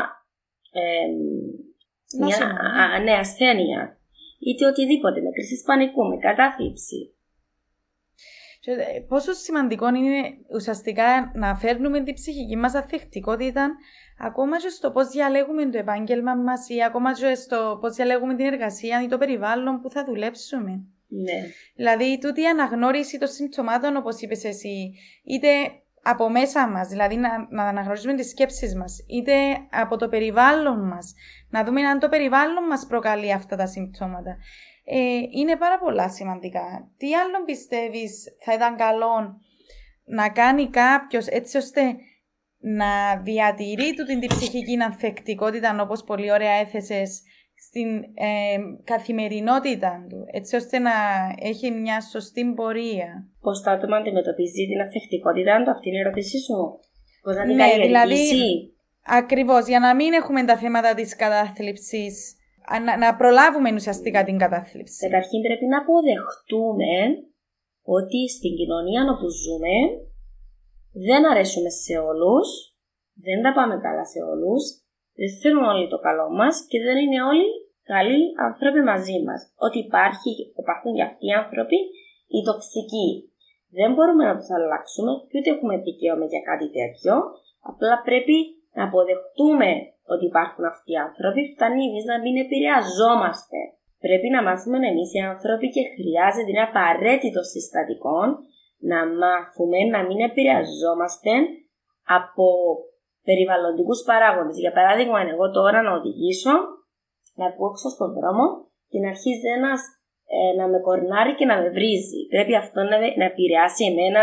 ε, 0.81 1.09
μια 2.23 2.39
α, 2.81 2.99
ναι, 3.05 3.15
ασθένεια, 3.25 3.81
είτε 4.47 4.63
οτιδήποτε, 4.67 5.19
με 5.25 5.31
κρίση 5.37 5.57
πανικού, 5.67 6.03
με 6.11 6.17
κατάθλιψη. 6.27 7.01
Ε, 8.65 9.01
πόσο 9.09 9.33
σημαντικό 9.33 9.89
είναι 9.89 10.37
ουσιαστικά 10.55 11.33
να 11.35 11.57
φέρνουμε 11.57 12.03
την 12.03 12.15
ψυχική 12.15 12.57
μας 12.57 12.75
αθεκτικότητα 12.75 13.71
ακόμα 14.19 14.59
και 14.59 14.69
στο 14.69 14.91
πώς 14.91 15.09
διαλέγουμε 15.09 15.71
το 15.71 15.79
επάγγελμα 15.79 16.35
μας 16.35 16.69
ή 16.69 16.83
ακόμα 16.83 17.13
και 17.13 17.35
στο 17.35 17.79
πώς 17.81 17.95
διαλέγουμε 17.95 18.35
την 18.35 18.47
εργασία 18.47 19.03
ή 19.03 19.07
το 19.07 19.19
περιβάλλον 19.19 19.81
που 19.81 19.91
θα 19.91 20.05
δουλέψουμε. 20.05 20.71
Ναι. 21.09 21.41
Δηλαδή, 21.77 22.19
τούτη 22.19 22.41
η 22.41 22.47
αναγνώριση 22.47 23.19
των 23.19 23.29
συμπτωμάτων, 23.29 23.97
όπως 23.97 24.21
είπες 24.21 24.45
εσύ, 24.45 24.95
είτε 25.25 25.49
από 26.03 26.31
μέσα 26.31 26.69
μας, 26.69 26.89
δηλαδή 26.89 27.17
να, 27.17 27.29
να 27.51 27.65
αναγνωρίζουμε 27.65 28.15
τις 28.15 28.29
σκέψεις 28.29 28.75
μας, 28.75 28.97
είτε 29.09 29.33
από 29.71 29.97
το 29.97 30.09
περιβάλλον 30.09 30.87
μας, 30.87 31.15
να 31.51 31.65
δούμε 31.65 31.83
αν 31.83 31.99
το 31.99 32.09
περιβάλλον 32.09 32.65
μας 32.65 32.87
προκαλεί 32.87 33.33
αυτά 33.33 33.57
τα 33.57 33.67
συμπτώματα 33.67 34.37
ε, 34.93 35.21
είναι 35.39 35.57
πάρα 35.57 35.79
πολλά 35.79 36.09
σημαντικά. 36.09 36.91
Τι 36.97 37.15
άλλο 37.15 37.45
πιστεύεις 37.45 38.25
θα 38.45 38.53
ήταν 38.53 38.77
καλό 38.77 39.41
να 40.05 40.29
κάνει 40.31 40.69
κάποιος 40.69 41.27
έτσι 41.27 41.57
ώστε 41.57 41.97
να 42.59 43.17
διατηρεί 43.23 43.95
του 43.95 44.05
την 44.05 44.27
ψυχική 44.27 44.83
ανθεκτικότητα 44.83 45.77
όπως 45.83 46.05
πολύ 46.05 46.33
ωραία 46.33 46.53
έθεσες 46.53 47.23
στην 47.55 47.89
ε, 48.15 48.59
καθημερινότητα 48.85 50.07
του, 50.09 50.25
έτσι 50.33 50.57
ώστε 50.57 50.79
να 50.79 50.91
έχει 51.39 51.71
μια 51.71 52.01
σωστή 52.01 52.53
πορεία. 52.57 53.29
Πώς 53.41 53.63
το 53.63 53.71
άτομο 53.71 53.95
αντιμετωπίζεις 53.95 54.67
την 54.67 54.81
ανθεκτικότητα 54.81 55.63
του, 55.63 55.71
αυτή 55.71 55.89
είναι 55.89 55.97
η 55.97 56.01
ερώτησή 56.01 56.39
σου; 56.39 56.79
Πώς 57.23 57.37
να 57.37 57.45
την 57.45 57.55
ναι, 57.55 57.77
δηλαδή, 57.81 58.19
ακριβώς, 59.05 59.67
για 59.67 59.79
να 59.79 59.95
μην 59.95 60.13
έχουμε 60.13 60.45
τα 60.45 60.57
θέματα 60.57 60.95
της 60.95 61.17
κατάθλιψης 61.17 62.35
να, 62.87 62.93
να 63.05 63.09
προλάβουμε 63.21 63.69
ουσιαστικά 63.79 64.21
την 64.25 64.39
κατάθλιψη. 64.45 64.99
Καταρχήν 65.07 65.41
πρέπει 65.47 65.67
να 65.73 65.79
αποδεχτούμε 65.83 66.95
ότι 67.97 68.21
στην 68.37 68.53
κοινωνία 68.59 69.03
όπου 69.13 69.29
ζούμε 69.43 69.77
δεν 71.07 71.23
αρέσουμε 71.31 71.71
σε 71.85 71.95
όλους, 72.11 72.49
δεν 73.27 73.39
τα 73.45 73.51
πάμε 73.59 73.75
καλά 73.87 74.05
σε 74.13 74.21
όλους, 74.33 74.63
δεν 75.19 75.31
θέλουν 75.41 75.65
όλοι 75.73 75.87
το 75.93 75.99
καλό 76.07 76.27
μας 76.39 76.55
και 76.71 76.79
δεν 76.87 76.97
είναι 77.03 77.21
όλοι 77.31 77.49
καλοί 77.93 78.21
άνθρωποι 78.49 78.81
μαζί 78.91 79.17
μας. 79.27 79.41
Ότι 79.67 79.79
υπάρχει, 79.87 80.31
υπάρχουν 80.63 80.91
και 80.97 81.07
αυτοί 81.09 81.25
οι 81.27 81.37
άνθρωποι 81.43 81.79
οι 82.35 82.41
τοξικοί. 82.49 83.09
Δεν 83.79 83.89
μπορούμε 83.95 84.23
να 84.29 84.35
τους 84.39 84.51
αλλάξουμε 84.57 85.11
και 85.29 85.37
ούτε 85.39 85.51
έχουμε 85.55 85.75
δικαίωμα 85.87 86.27
για 86.33 86.43
κάτι 86.51 86.69
τέτοιο. 86.79 87.15
Απλά 87.71 87.95
πρέπει 88.09 88.37
να 88.77 88.83
αποδεχτούμε 88.89 89.71
ότι 90.13 90.25
υπάρχουν 90.31 90.65
αυτοί 90.73 90.91
οι 90.93 91.03
άνθρωποι, 91.07 91.41
φτάνει 91.53 91.83
εμείς 91.89 92.05
να 92.13 92.17
μην 92.23 92.35
επηρεαζόμαστε. 92.45 93.61
Πρέπει 94.05 94.29
να 94.35 94.41
μάθουμε 94.47 94.79
εμείς 94.93 95.11
οι 95.15 95.21
άνθρωποι 95.33 95.67
και 95.75 95.83
χρειάζεται, 95.95 96.51
είναι 96.51 96.67
απαραίτητο 96.71 97.41
συστατικό 97.53 98.19
να 98.91 98.99
μάθουμε 99.23 99.79
να 99.95 100.01
μην 100.07 100.19
επηρεαζόμαστε 100.29 101.33
από 102.19 102.47
περιβαλλοντικούς 103.29 104.01
παράγοντες. 104.09 104.57
Για 104.65 104.73
παράδειγμα, 104.79 105.19
εγώ 105.35 105.47
τώρα 105.59 105.79
να 105.87 105.93
οδηγήσω, 105.99 106.55
να 107.41 107.47
βγω 107.53 107.67
έξω 107.73 107.89
στον 107.95 108.11
δρόμο 108.17 108.45
και 108.91 108.99
να 109.03 109.09
αρχίζει 109.15 109.49
ένας 109.59 109.81
ε, 110.37 110.53
να 110.59 110.65
με 110.73 110.79
κορνάρει 110.87 111.33
και 111.39 111.47
να 111.51 111.57
με 111.61 111.69
βρίζει. 111.77 112.21
Πρέπει 112.33 112.55
αυτό 112.63 112.81
να, 112.91 112.97
να 113.21 113.27
επηρεάσει 113.33 113.83
εμένα 113.91 114.23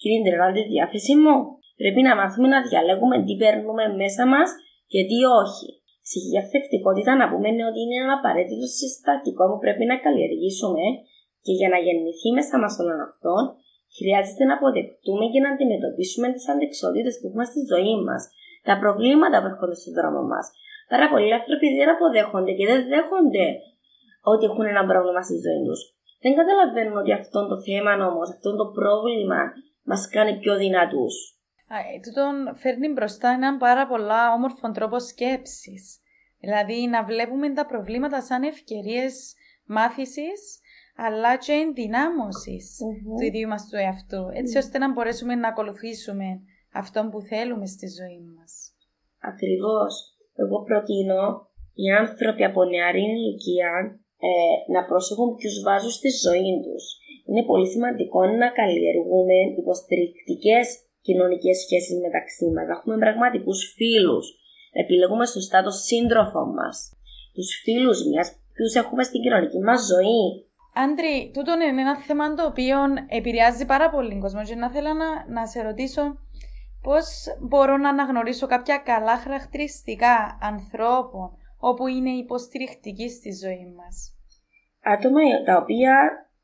και 0.00 0.08
την 0.12 0.22
τη 0.56 0.62
διάθεση 0.72 1.14
μου. 1.22 1.36
Πρέπει 1.80 2.00
να 2.08 2.12
μάθουμε 2.20 2.48
να 2.54 2.60
διαλέγουμε 2.68 3.16
τι 3.24 3.34
παίρνουμε 3.42 3.84
μέσα 4.00 4.24
μας 4.32 4.48
και 4.92 5.00
τι 5.08 5.18
όχι. 5.42 5.68
Ψυχική 6.06 6.38
αυθεκτικότητα 6.42 7.12
να 7.20 7.26
πούμε 7.30 7.46
είναι 7.50 7.64
ότι 7.70 7.80
είναι 7.84 7.98
ένα 8.04 8.14
απαραίτητο 8.18 8.66
συστατικό 8.80 9.44
που 9.50 9.58
πρέπει 9.64 9.84
να 9.90 9.96
καλλιεργήσουμε 10.04 10.84
και 11.44 11.52
για 11.58 11.68
να 11.72 11.78
γεννηθεί 11.86 12.28
μέσα 12.38 12.56
μας 12.62 12.74
όλων 12.82 13.00
αυτών, 13.08 13.42
χρειάζεται 13.96 14.44
να 14.48 14.54
αποδεχτούμε 14.58 15.24
και 15.32 15.40
να 15.44 15.50
αντιμετωπίσουμε 15.54 16.26
τις 16.34 16.44
αντεξότητες 16.52 17.14
που 17.18 17.26
έχουμε 17.28 17.46
στη 17.50 17.60
ζωή 17.72 17.94
μας, 18.06 18.22
τα 18.68 18.74
προβλήματα 18.82 19.36
που 19.40 19.48
έρχονται 19.52 19.78
στον 19.80 19.92
δρόμο 19.98 20.22
μας. 20.32 20.46
Πάρα 20.92 21.06
πολλοί 21.10 21.30
άνθρωποι 21.38 21.66
δεν 21.78 21.88
αποδέχονται 21.94 22.52
και 22.58 22.66
δεν 22.70 22.80
δέχονται 22.92 23.46
ότι 24.32 24.44
έχουν 24.48 24.66
ένα 24.72 24.82
πρόβλημα 24.90 25.22
στη 25.28 25.36
ζωή 25.46 25.62
τους. 25.66 25.80
Δεν 26.24 26.32
καταλαβαίνουν 26.38 26.96
ότι 27.02 27.12
αυτό 27.20 27.40
το 27.50 27.56
θέμα 27.66 27.92
όμως, 28.10 28.28
αυτό 28.34 28.50
το 28.60 28.66
πρόβλημα 28.78 29.40
μας 29.90 30.02
κάνει 30.14 30.32
πιο 30.42 30.56
δυνατούς. 30.62 31.14
Ε, 31.74 32.00
τούτον 32.04 32.56
φέρνει 32.56 32.88
μπροστά 32.88 33.28
έναν 33.28 33.58
πάρα 33.58 33.86
πολλά 33.86 34.32
όμορφο 34.32 34.70
τρόπο 34.70 34.98
σκέψης. 35.00 35.84
Δηλαδή 36.40 36.86
να 36.94 37.04
βλέπουμε 37.04 37.52
τα 37.52 37.66
προβλήματα 37.66 38.22
σαν 38.22 38.42
ευκαιρίες 38.42 39.34
μάθησης, 39.66 40.40
αλλά 41.06 41.36
και 41.44 41.52
ενδυνάμωσης 41.52 42.66
mm-hmm. 42.80 43.16
του 43.16 43.24
ίδιου 43.28 43.48
μας 43.48 43.62
του 43.68 43.76
εαυτού, 43.76 44.22
έτσι 44.40 44.54
ώστε 44.58 44.78
να 44.78 44.92
μπορέσουμε 44.92 45.34
να 45.34 45.48
ακολουθήσουμε 45.48 46.28
αυτό 46.80 47.08
που 47.10 47.20
θέλουμε 47.20 47.66
στη 47.74 47.86
ζωή 47.98 48.20
μας. 48.36 48.52
Ακριβώς. 49.30 49.92
Εγώ 50.42 50.56
προτείνω 50.68 51.22
οι 51.80 51.86
άνθρωποι 52.02 52.44
από 52.44 52.60
νεαρή 52.64 53.04
ηλικία 53.16 53.70
ε, 54.28 54.30
να 54.74 54.80
προσέχουν 54.88 55.34
ποιους 55.36 55.56
βάζουν 55.66 55.90
στη 55.90 56.10
ζωή 56.24 56.54
τους. 56.64 56.84
Είναι 57.26 57.44
πολύ 57.50 57.66
σημαντικό 57.74 58.20
να 58.40 58.48
καλλιεργούμε 58.58 59.36
υποστηρικτικές 59.60 60.66
κοινωνικές 61.06 61.56
σχέσεις 61.64 61.96
μεταξύ 62.06 62.46
μας, 62.54 62.66
να 62.66 62.74
έχουμε 62.76 62.96
πραγματικούς 63.04 63.60
φίλους, 63.76 64.26
να 64.74 64.80
επιλέγουμε 64.84 65.26
σωστά 65.26 65.58
το 65.62 65.70
σύντροφο 65.70 66.42
μας, 66.56 66.76
τους 67.34 67.50
φίλους 67.64 67.98
μα, 68.12 68.22
ποιους 68.54 68.74
έχουμε 68.74 69.02
στην 69.08 69.20
κοινωνική 69.24 69.60
μας 69.68 69.80
ζωή. 69.92 70.24
Άντρι, 70.74 71.30
τούτο 71.34 71.52
είναι 71.52 71.80
ένα 71.80 71.96
θέμα 71.96 72.34
το 72.34 72.44
οποίο 72.46 72.76
επηρεάζει 73.08 73.64
πάρα 73.66 73.90
πολύ 73.90 74.10
τον 74.10 74.20
κόσμο 74.20 74.42
και 74.44 74.54
να 74.54 74.70
θέλω 74.70 74.92
να, 74.92 75.08
να 75.28 75.46
σε 75.46 75.62
ρωτήσω 75.62 76.02
πώς 76.82 77.06
μπορώ 77.40 77.76
να 77.76 77.88
αναγνωρίσω 77.88 78.46
κάποια 78.46 78.76
καλά 78.78 79.16
χαρακτηριστικά 79.18 80.38
ανθρώπων 80.40 81.36
όπου 81.58 81.86
είναι 81.86 82.10
υποστηρικτικοί 82.10 83.08
στη 83.10 83.30
ζωή 83.32 83.74
μας. 83.76 84.16
Άτομα 84.82 85.20
τα 85.44 85.56
οποία 85.56 85.94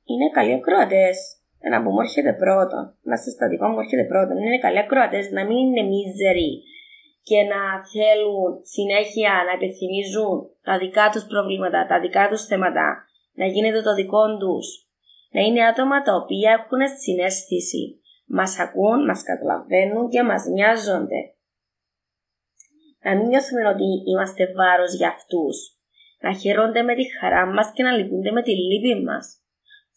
είναι 0.04 0.30
καλοί 0.30 0.54
ακροατές, 0.54 1.37
ένα 1.66 1.82
που 1.82 1.90
μου 1.90 2.00
έρχεται 2.00 2.32
πρώτο, 2.42 2.78
ένα 3.06 3.16
συστατικό 3.16 3.66
μου 3.68 3.80
έρχεται 3.84 4.04
πρώτο, 4.12 4.32
είναι 4.32 4.58
καλοί 4.58 4.78
ακροατές, 4.78 5.30
να 5.30 5.42
μην 5.46 5.56
είναι 5.56 5.82
μίζεροι 5.90 6.52
και 7.28 7.38
να 7.52 7.60
θέλουν 7.94 8.50
συνέχεια 8.74 9.32
να 9.46 9.52
επιθυμίζουν 9.58 10.36
τα 10.66 10.74
δικά 10.78 11.04
τους 11.12 11.24
προβλήματα, 11.32 11.86
τα 11.90 12.00
δικά 12.00 12.24
τους 12.28 12.42
θέματα, 12.50 12.86
να 13.40 13.46
γίνεται 13.46 13.82
το 13.82 13.94
δικό 13.94 14.24
τους. 14.42 14.66
Να 15.34 15.40
είναι 15.40 15.66
άτομα 15.66 16.02
τα 16.02 16.12
οποία 16.14 16.50
έχουν 16.58 16.80
συνέστηση, 17.02 18.00
μας 18.26 18.58
ακούν, 18.58 19.04
μας 19.08 19.22
καταλαβαίνουν 19.22 20.08
και 20.08 20.22
μας 20.22 20.42
νοιάζονται. 20.54 21.20
Να 23.04 23.16
μην 23.16 23.26
νιώθουμε 23.26 23.68
ότι 23.68 23.88
είμαστε 24.10 24.52
βάρος 24.56 24.92
για 24.94 25.08
αυτούς. 25.08 25.56
Να 26.20 26.32
χαίρονται 26.32 26.82
με 26.82 26.94
τη 26.94 27.04
χαρά 27.18 27.46
μας 27.46 27.72
και 27.74 27.82
να 27.82 27.92
λυπούνται 27.92 28.30
με 28.30 28.42
τη 28.42 28.50
λύπη 28.50 29.02
μας 29.04 29.42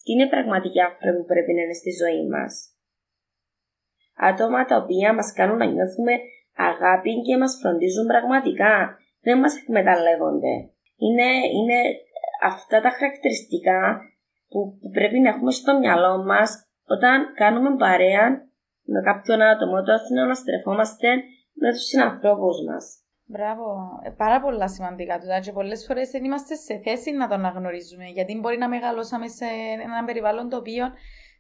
τι 0.04 0.12
είναι 0.12 0.28
πραγματικοί 0.28 0.80
άνθρωποι 0.82 1.18
που 1.18 1.26
πρέπει 1.26 1.54
να 1.54 1.62
είναι 1.62 1.74
στη 1.82 1.92
ζωή 2.02 2.28
μας; 2.34 2.54
Άτομα 4.30 4.66
τα 4.66 4.76
οποία 4.78 5.14
μας 5.14 5.34
κάνουν 5.34 5.58
να 5.58 5.66
νιώθουμε 5.66 6.14
αγάπη 6.56 7.22
και 7.22 7.38
μας 7.38 7.58
φροντίζουν 7.62 8.08
πραγματικά, 8.08 8.98
δεν 9.22 9.40
μας 9.40 9.58
εκμεταλλεύονται. 9.62 10.54
Είναι, 10.96 11.30
είναι 11.58 11.80
αυτά 12.42 12.82
τα 12.82 12.90
χαρακτηριστικά 12.90 14.02
που, 14.50 14.60
πρέπει 14.92 15.20
να 15.20 15.30
έχουμε 15.30 15.52
στο 15.52 15.80
μυαλό 15.80 16.24
μας 16.24 16.66
όταν 16.86 17.34
κάνουμε 17.34 17.76
παρέα 17.76 18.50
με 18.84 19.02
κάποιον 19.02 19.42
άτομο, 19.42 19.76
όταν 19.78 20.28
να 20.28 20.34
στρεφόμαστε 20.34 21.08
με 21.54 21.72
τους 21.72 21.84
συνανθρώπους 21.84 22.58
μας. 22.68 23.01
Μπράβο. 23.32 23.64
Ε, 24.04 24.10
πάρα 24.10 24.42
πολλά 24.42 24.68
σημαντικά 24.70 25.20
τούτα 25.20 25.40
και 25.40 25.52
πολλές 25.52 25.86
φορές 25.88 26.10
δεν 26.10 26.24
είμαστε 26.24 26.56
σε 26.56 26.82
θέση 26.84 27.12
να 27.12 27.28
το 27.28 27.34
αναγνωρίζουμε. 27.34 28.06
Γιατί 28.06 28.40
μπορεί 28.40 28.58
να 28.58 28.70
μεγαλώσαμε 28.70 29.28
σε 29.28 29.46
ένα 29.86 30.04
περιβάλλον 30.06 30.50
το 30.50 30.58
οποίο 30.58 30.86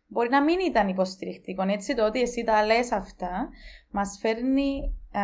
μπορεί 0.07 0.29
να 0.29 0.43
μην 0.43 0.59
ήταν 0.59 0.87
υποστηρικτικό. 0.87 1.63
Έτσι 1.67 1.95
το 1.95 2.05
ότι 2.05 2.21
εσύ 2.21 2.43
τα 2.43 2.65
λες 2.65 2.91
αυτά 2.91 3.49
μας 3.91 4.17
φέρνει 4.21 4.71
α, 5.11 5.23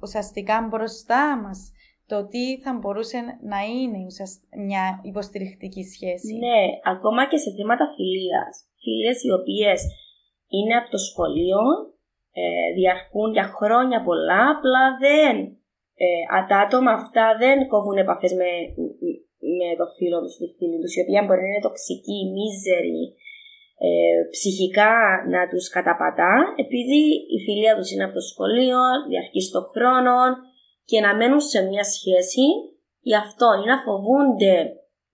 ουσιαστικά 0.00 0.66
μπροστά 0.70 1.40
μας 1.42 1.72
το 2.06 2.26
τι 2.26 2.60
θα 2.60 2.72
μπορούσε 2.78 3.18
να 3.52 3.58
είναι 3.60 4.00
μια 4.66 5.00
υποστηρικτική 5.02 5.82
σχέση. 5.94 6.32
Ναι, 6.46 6.60
ακόμα 6.92 7.28
και 7.28 7.38
σε 7.44 7.50
θέματα 7.56 7.86
φιλίας. 7.94 8.54
Φίλε 8.82 9.12
οι 9.24 9.32
οποίες 9.40 9.80
είναι 10.48 10.74
από 10.76 10.90
το 10.90 10.98
σχολείο, 10.98 11.60
ε, 12.32 12.72
διαρκούν 12.78 13.32
για 13.32 13.46
χρόνια 13.56 14.02
πολλά, 14.02 14.42
απλά 14.54 14.84
δεν 15.06 15.57
ε, 16.04 16.08
τα 16.50 16.56
άτομα 16.64 16.92
αυτά 17.00 17.26
δεν 17.42 17.56
κόβουν 17.72 17.96
επαφές 18.04 18.32
με, 18.40 18.50
με 19.58 19.68
το 19.80 19.86
φίλο 19.96 20.18
τους, 20.22 20.34
τη 20.40 20.46
φίλη 20.56 20.78
τους, 20.82 20.92
η 20.96 21.00
οποία 21.04 21.20
μπορεί 21.24 21.42
να 21.44 21.50
είναι 21.50 21.66
τοξική, 21.68 22.18
μίζερη, 22.34 23.02
ε, 23.86 24.20
ψυχικά 24.34 24.94
να 25.34 25.40
τους 25.50 25.66
καταπατά, 25.76 26.34
επειδή 26.64 27.02
η 27.36 27.38
φιλία 27.44 27.74
τους 27.76 27.88
είναι 27.90 28.06
από 28.06 28.16
το 28.18 28.24
σχολείο, 28.30 28.80
διαρκεί 29.08 29.40
στον 29.48 29.64
χρόνο 29.74 30.16
και 30.90 30.98
να 31.04 31.10
μένουν 31.18 31.42
σε 31.52 31.60
μια 31.68 31.84
σχέση 31.94 32.46
γι' 33.08 33.20
αυτό 33.24 33.46
ή 33.60 33.64
να 33.70 33.76
φοβούνται 33.86 34.56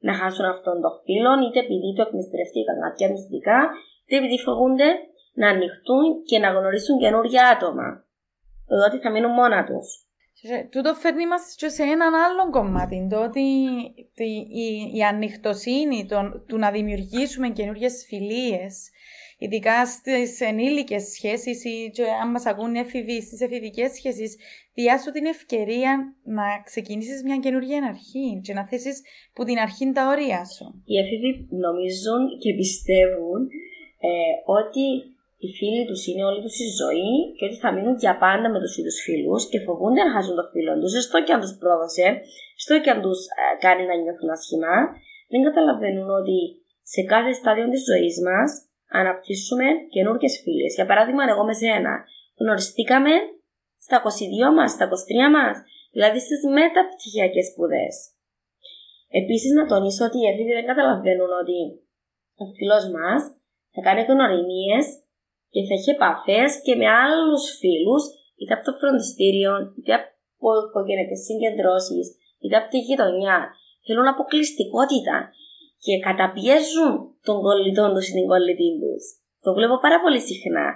να 0.07 0.13
χάσουν 0.21 0.47
αυτόν 0.55 0.77
τον 0.85 0.95
φίλο, 1.05 1.33
είτε 1.45 1.59
επειδή 1.65 1.89
το 1.97 2.03
εκμυστηρευτήκαν 2.07 2.77
κάποια 2.85 3.09
μυστικά, 3.13 3.59
είτε 4.05 4.17
επειδή 4.21 4.39
φοβούνται 4.47 4.89
να 5.41 5.47
ανοιχτούν 5.55 6.05
και 6.29 6.39
να 6.39 6.49
γνωρίσουν 6.57 6.99
καινούργια 7.03 7.43
άτομα. 7.55 7.89
Το 8.69 8.75
ότι 8.89 8.99
θα 9.03 9.11
μείνουν 9.11 9.33
μόνα 9.39 9.59
του. 10.45 10.69
Τούτο 10.71 10.95
φέρνει 10.95 11.27
μας 11.27 11.55
και 11.57 11.69
σε 11.69 11.83
έναν 11.83 12.15
άλλο 12.15 12.51
κομμάτι, 12.51 13.07
το 13.11 13.23
ότι 13.23 13.41
η, 13.41 14.97
η 14.97 15.03
ανοιχτοσύνη 15.03 16.07
το, 16.07 16.45
του 16.47 16.59
να 16.59 16.71
δημιουργήσουμε 16.71 17.49
καινούργιες 17.49 18.05
φιλίες, 18.09 18.91
ειδικά 19.39 19.87
στις 19.87 20.41
ενήλικες 20.41 21.03
σχέσεις 21.03 21.65
ή 21.65 21.91
και 21.93 22.05
αν 22.23 22.31
μας 22.31 22.47
ακούν 22.47 22.75
οι 22.75 22.79
εφηβοί, 22.79 23.23
στις 23.23 23.41
εφηβικές 23.41 23.93
σχέσεις, 23.93 24.37
διάσου 24.75 25.11
την 25.11 25.27
ευκαιρία 25.27 26.15
να 26.25 26.63
ξεκινήσεις 26.65 27.23
μια 27.23 27.37
καινούργια 27.37 27.85
αρχή 27.85 28.41
και 28.43 28.53
να 28.53 28.67
θέσεις 28.67 29.03
που 29.33 29.45
την 29.45 29.59
αρχή 29.59 29.93
τα 29.93 30.09
όρια 30.09 30.45
σου. 30.45 30.83
Οι 30.85 30.99
εφηβοί 30.99 31.49
νομίζουν 31.51 32.23
και 32.43 32.55
πιστεύουν 32.55 33.41
ε, 33.99 34.11
ότι 34.45 35.14
οι 35.45 35.51
φίλοι 35.59 35.85
τους 35.89 36.03
είναι 36.09 36.25
όλη 36.29 36.41
τους 36.45 36.57
η 36.67 36.69
ζωή 36.83 37.13
και 37.37 37.45
ότι 37.49 37.57
θα 37.63 37.69
μείνουν 37.75 37.95
για 38.05 38.15
πάντα 38.25 38.47
με 38.55 38.59
τους 38.63 38.73
ίδιους 38.79 38.99
φίλους 39.05 39.43
και 39.51 39.59
φοβούνται 39.67 40.03
να 40.07 40.13
χάσουν 40.15 40.35
το 40.41 40.45
φίλο 40.53 40.73
τους, 40.81 40.93
στο 41.07 41.19
και 41.25 41.33
αν 41.37 41.41
τους 41.45 41.55
πρόδωσε, 41.61 42.07
στο 42.63 42.75
και 42.83 42.91
αν 42.95 42.99
τους 43.05 43.21
ε, 43.41 43.43
κάνει 43.65 43.83
να 43.91 43.95
νιώθουν 44.03 44.29
άσχημα, 44.37 44.75
δεν 45.33 45.41
καταλαβαίνουν 45.49 46.09
ότι 46.21 46.39
σε 46.93 47.01
κάθε 47.13 47.33
στάδιο 47.41 47.67
της 47.73 47.83
ζωής 47.91 48.17
μας 48.27 48.49
αναπτύσσουμε 49.01 49.67
καινούργιες 49.95 50.35
φίλες. 50.43 50.73
Για 50.79 50.87
παράδειγμα, 50.91 51.23
εγώ 51.33 51.45
με 51.49 51.55
σένα 51.63 51.93
γνωριστήκαμε 52.41 53.13
στα 53.87 53.97
22 54.03 54.55
μας, 54.57 54.71
στα 54.75 54.85
23 54.85 55.29
μας, 55.37 55.57
δηλαδή 55.95 56.19
στις 56.27 56.41
μεταπτυχιακές 56.59 57.47
σπουδές. 57.51 57.95
Επίσης, 59.21 59.53
να 59.59 59.65
τονίσω 59.71 60.03
ότι 60.09 60.19
οι 60.19 60.27
έφηβοι 60.31 60.53
δεν 60.59 60.67
καταλαβαίνουν 60.71 61.31
ότι 61.43 61.59
ο 62.43 62.45
φίλος 62.57 62.85
μας 62.97 63.21
θα 63.75 63.81
κάνει 63.87 64.03
γνωριμίες 64.11 64.85
και 65.55 65.63
θα 65.67 65.75
έχει 65.79 65.91
επαφές 65.97 66.51
και 66.67 66.75
με 66.81 66.87
άλλους 67.03 67.43
φίλους, 67.61 68.03
είτε 68.39 68.53
από 68.57 68.65
το 68.69 68.73
φροντιστήριο, 68.81 69.53
είτε 69.77 69.93
από 70.01 70.49
οικογενειακέ 70.63 71.17
συγκεντρώσεις, 71.29 72.07
είτε 72.43 72.57
από 72.61 72.69
τη 72.73 72.79
γειτονιά. 72.87 73.39
Θέλουν 73.87 74.07
αποκλειστικότητα 74.15 75.17
και 75.85 75.95
καταπιέζουν 76.07 76.93
τον 77.27 77.37
κολλητό 77.47 77.85
τους 77.93 78.07
ή 78.11 78.13
την 78.19 78.27
κολλητή 78.33 78.71
τους. 78.81 79.05
Το 79.45 79.51
βλέπω 79.57 79.77
πάρα 79.87 79.99
πολύ 80.05 80.21
συχνά. 80.29 80.67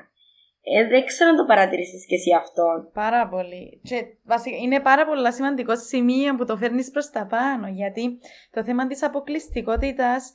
Ε, 0.70 0.87
δεν 0.92 1.02
ξέρω 1.11 1.30
αν 1.30 1.37
το 1.37 1.44
παρατηρήσεις 1.44 2.06
και 2.06 2.14
εσύ 2.14 2.30
αυτό. 2.42 2.64
Πάρα 2.92 3.28
πολύ. 3.28 3.80
Και 3.88 3.99
βασικά 4.32 4.56
είναι 4.56 4.80
πάρα 4.80 5.06
πολύ 5.06 5.32
σημαντικό 5.32 5.76
σημείο 5.76 6.35
που 6.37 6.44
το 6.44 6.56
φέρνεις 6.56 6.90
προς 6.90 7.06
τα 7.11 7.26
πάνω. 7.26 7.66
Γιατί 7.80 8.18
το 8.54 8.64
θέμα 8.64 8.87
της 8.87 9.02
αποκλειστικότητας 9.02 10.32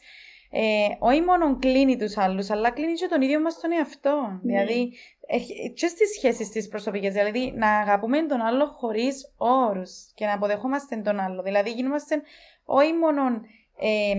ε, 0.56 0.88
όχι 1.00 1.22
μόνο 1.22 1.58
κλείνει 1.58 1.98
τους 1.98 2.18
άλλους, 2.18 2.50
αλλά 2.50 2.72
κλείνει 2.72 2.94
και 2.94 3.08
τον 3.08 3.22
ίδιο 3.22 3.42
μας 3.42 3.60
τον 3.60 3.72
εαυτό. 3.72 4.40
Ναι. 4.42 4.52
Δηλαδή, 4.52 4.94
και 5.74 5.88
στις 5.88 6.10
σχέσεις 6.18 6.50
της 6.50 6.68
προσωπικές, 6.68 7.14
δηλαδή 7.14 7.54
να 7.56 7.78
αγαπούμε 7.78 8.26
τον 8.26 8.42
άλλο 8.42 8.66
χωρίς 8.66 9.34
όρους 9.38 10.12
και 10.16 10.26
να 10.26 10.34
αποδεχόμαστε 10.34 10.96
τον 10.96 11.20
άλλο. 11.20 11.44
Δηλαδή, 11.44 11.72
γινόμαστε 11.72 12.22
όχι 12.66 12.94
μόνο. 12.94 13.22
Ε, 13.80 14.12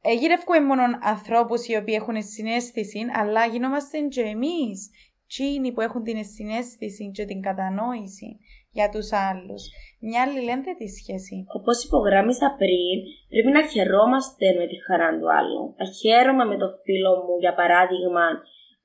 ε, 0.00 0.60
μόνο 0.60 0.82
ανθρώπους 1.00 1.66
οι 1.66 1.76
οποίοι 1.76 1.94
έχουν 1.98 2.22
συνέστηση, 2.22 3.06
αλλά 3.12 3.46
γινόμαστε 3.46 3.98
και 3.98 4.20
εμείς, 4.20 4.90
εκείνοι 5.24 5.72
που 5.72 5.80
έχουν 5.80 6.02
την 6.02 6.24
συνέστηση 6.24 7.10
και 7.10 7.24
την 7.24 7.40
κατανόηση 7.40 8.38
για 8.78 8.88
τους 8.94 9.08
άλλους 9.28 9.62
μια 10.06 10.20
αλληλένδετη 10.24 10.88
σχέση. 10.98 11.36
Όπως 11.58 11.76
υπογράμμισα 11.86 12.48
πριν, 12.60 12.96
πρέπει 13.30 13.50
να 13.56 13.62
χαιρόμαστε 13.72 14.46
με 14.58 14.64
τη 14.70 14.76
χαρά 14.86 15.10
του 15.18 15.28
άλλου. 15.38 15.62
Να 15.80 15.86
χαίρομαι 15.98 16.44
με 16.50 16.56
το 16.62 16.68
φίλο 16.82 17.12
μου, 17.24 17.34
για 17.44 17.54
παράδειγμα, 17.60 18.26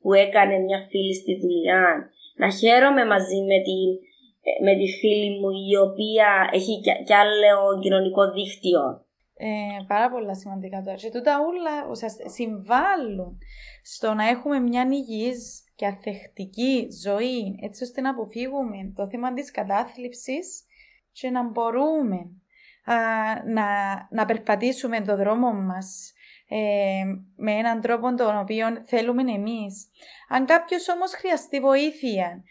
που 0.01 0.10
έκανε 0.25 0.56
μια 0.65 0.79
φίλη 0.89 1.15
στη 1.21 1.34
δουλειά. 1.41 1.86
Να 2.41 2.49
χαίρομαι 2.60 3.03
μαζί 3.13 3.39
με 3.49 3.58
τη, 3.67 3.77
με 4.65 4.73
τη 4.79 4.88
φίλη 4.99 5.29
μου 5.39 5.49
η 5.71 5.75
οποία 5.88 6.29
έχει 6.58 6.73
κι 7.08 7.15
άλλο 7.21 7.79
κοινωνικό 7.84 8.23
δίκτυο. 8.36 8.84
Ε, 9.45 9.84
πάρα 9.88 10.08
πολλά 10.13 10.36
σημαντικά 10.36 10.82
τώρα. 10.86 10.97
Και 10.97 11.13
τούτα 11.15 11.34
όλα 11.49 11.75
συμβάλλουν 12.38 13.38
στο 13.84 14.13
να 14.13 14.27
έχουμε 14.27 14.60
μια 14.60 14.84
υγιής 14.91 15.62
και 15.76 15.86
αθεκτική 15.86 16.88
ζωή, 17.04 17.60
έτσι 17.62 17.84
ώστε 17.84 18.02
να 18.02 18.10
αποφύγουμε 18.10 18.92
το 18.96 19.08
θέμα 19.08 19.34
της 19.34 19.52
κατάθλιψης 19.52 20.64
και 21.12 21.30
να 21.30 21.50
μπορούμε 21.50 22.32
να, 23.46 23.68
να 24.12 24.26
περπατήσουμε 24.26 25.02
το 25.02 25.16
δρόμο 25.16 25.54
μας 25.54 26.14
ε, 26.48 27.04
με 27.36 27.52
έναν 27.52 27.82
τρόπο 27.82 28.14
τον 28.14 28.38
οποίο 28.38 28.68
θέλουμε 28.86 29.32
εμείς. 29.32 29.90
Αν 30.30 30.46
κάποιος 30.46 30.90
όμως 30.90 31.12
χρειαστεί 31.12 31.60
βοήθεια, 31.60 32.44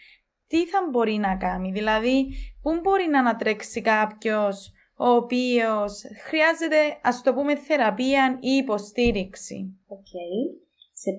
τι 0.47 0.67
θα 0.67 0.79
μπορεί 0.91 1.15
να 1.15 1.37
κάνει, 1.37 1.71
δηλαδή 1.71 2.27
πού 2.63 2.81
μπορεί 2.83 3.09
να 3.09 3.19
ανατρέξει 3.19 3.81
κάποιος 3.81 4.73
ο 4.97 5.09
οποίος 5.09 6.03
χρειάζεται, 6.27 6.99
ας 7.03 7.23
το 7.23 7.35
πούμε, 7.35 7.57
θεραπεία 7.57 8.39
ή 8.41 8.51
υποστήριξη; 8.51 9.81
Οκ. 9.87 9.99
Okay. 9.99 10.63
Ε, 10.93 11.11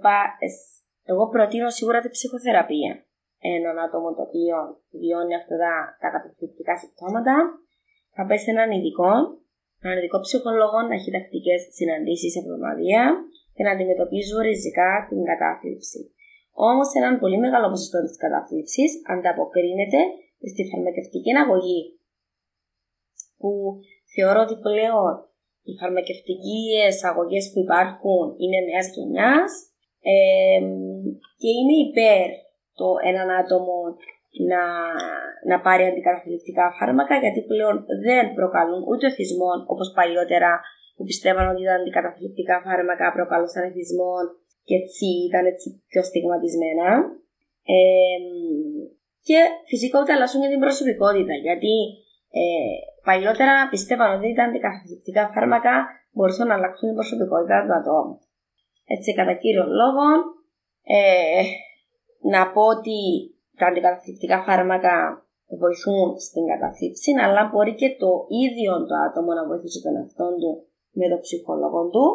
Εγώ 1.06 1.30
προτείνω 1.30 1.70
σίγουρα 1.70 2.00
την 2.02 2.12
ψυχοθεραπεία 2.12 3.06
έναν 3.52 3.76
άτομο 3.86 4.10
το 4.18 4.22
οποίο 4.28 4.56
βιώνει 5.00 5.34
αυτά 5.40 5.56
τα, 5.64 5.74
τα 6.02 6.08
καταθλιπτικά 6.14 6.74
συμπτώματα, 6.82 7.36
θα 8.16 8.24
πέσει 8.28 8.48
έναν 8.56 8.70
ειδικό, 8.76 9.12
έναν 9.84 9.98
ειδικό 9.98 10.18
ψυχολόγο 10.26 10.80
να 10.88 10.94
έχει 10.98 11.12
τακτικές 11.16 11.62
συναντήσεις 11.78 12.34
εβδομαδία 12.42 13.02
και 13.56 13.64
να 13.66 13.72
αντιμετωπίζουν 13.76 14.40
ριζικά 14.48 14.92
την 15.10 15.20
κατάθλιψη. 15.30 16.02
Όμως, 16.68 16.88
έναν 17.00 17.14
πολύ 17.22 17.38
μεγάλο 17.46 17.68
ποσοστό 17.74 18.00
της 18.06 18.18
κατάθλιψης 18.24 18.92
ανταποκρίνεται 19.14 20.02
στη 20.52 20.62
φαρμακευτική 20.70 21.32
αγωγή, 21.44 21.82
που 23.40 23.52
θεωρώ 24.14 24.40
ότι 24.46 24.56
πλέον 24.68 25.14
οι 25.68 25.74
φαρμακευτικές 25.82 26.94
αγωγές 27.10 27.46
που 27.52 27.60
υπάρχουν 27.66 28.26
είναι 28.42 28.60
νέας 28.70 28.88
γενιάς 28.96 29.52
ε, 30.12 30.60
και 31.42 31.50
είναι 31.58 31.76
υπέρ 31.88 32.28
το 32.80 32.88
έναν 33.10 33.30
άτομο 33.42 33.78
να, 34.52 34.64
να 35.50 35.58
πάρει 35.66 35.84
αντικαταθλιπτικά 35.86 36.66
φάρμακα 36.78 37.16
γιατί 37.24 37.42
πλέον 37.52 37.76
δεν 38.06 38.24
προκαλούν 38.38 38.82
ούτε 38.90 39.06
εθισμό 39.12 39.52
όπως 39.74 39.88
παλιότερα 39.98 40.52
που 40.96 41.04
πιστεύαν 41.10 41.46
ότι 41.54 41.64
τα 41.70 41.74
αντικαταθλιπτικά 41.80 42.56
φάρμακα 42.66 43.06
προκαλούσαν 43.16 43.64
εθισμό 43.70 44.16
και 44.68 44.76
έτσι 44.82 45.06
ήταν 45.28 45.44
έτσι 45.52 45.68
πιο 45.90 46.02
στιγματισμένα. 46.10 46.88
Ε, 47.76 48.18
και 49.28 49.40
φυσικά 49.72 49.96
ούτε 50.00 50.14
αλλάσουν 50.14 50.42
για 50.44 50.54
την 50.54 50.64
προσωπικότητα 50.66 51.34
γιατί 51.48 51.76
ε, 52.40 52.44
παλιότερα 53.08 53.54
πιστεύαν 53.74 54.10
ότι 54.18 54.34
τα 54.38 54.44
αντικαταθλιπτικά 54.44 55.24
φάρμακα 55.34 55.74
μπορούσαν 56.14 56.48
να 56.48 56.56
αλλάξουν 56.58 56.88
την 56.90 56.98
προσωπικότητα 57.00 57.58
του 57.66 57.74
ατόμου. 57.80 58.16
Έτσι, 58.86 59.14
κατά 59.14 59.34
κύριο 59.34 59.66
λόγο, 59.82 60.08
ε, 60.84 61.44
να 62.32 62.52
πω 62.52 62.62
ότι 62.62 63.00
τα 63.58 63.66
αντικαταθλιπτικά 63.68 64.44
φάρμακα 64.44 64.96
βοηθούν 65.62 66.20
στην 66.28 66.44
καταθλίψη, 66.52 67.12
αλλά 67.24 67.50
μπορεί 67.50 67.74
και 67.82 67.90
το 68.02 68.12
ίδιο 68.46 68.72
το 68.90 68.96
άτομο 69.08 69.32
να 69.34 69.48
βοηθήσει 69.50 69.82
τον 69.82 69.96
εαυτό 69.96 70.28
του 70.42 70.52
με 71.00 71.06
τον 71.10 71.20
ψυχολόγο 71.26 71.82
του, 71.90 72.06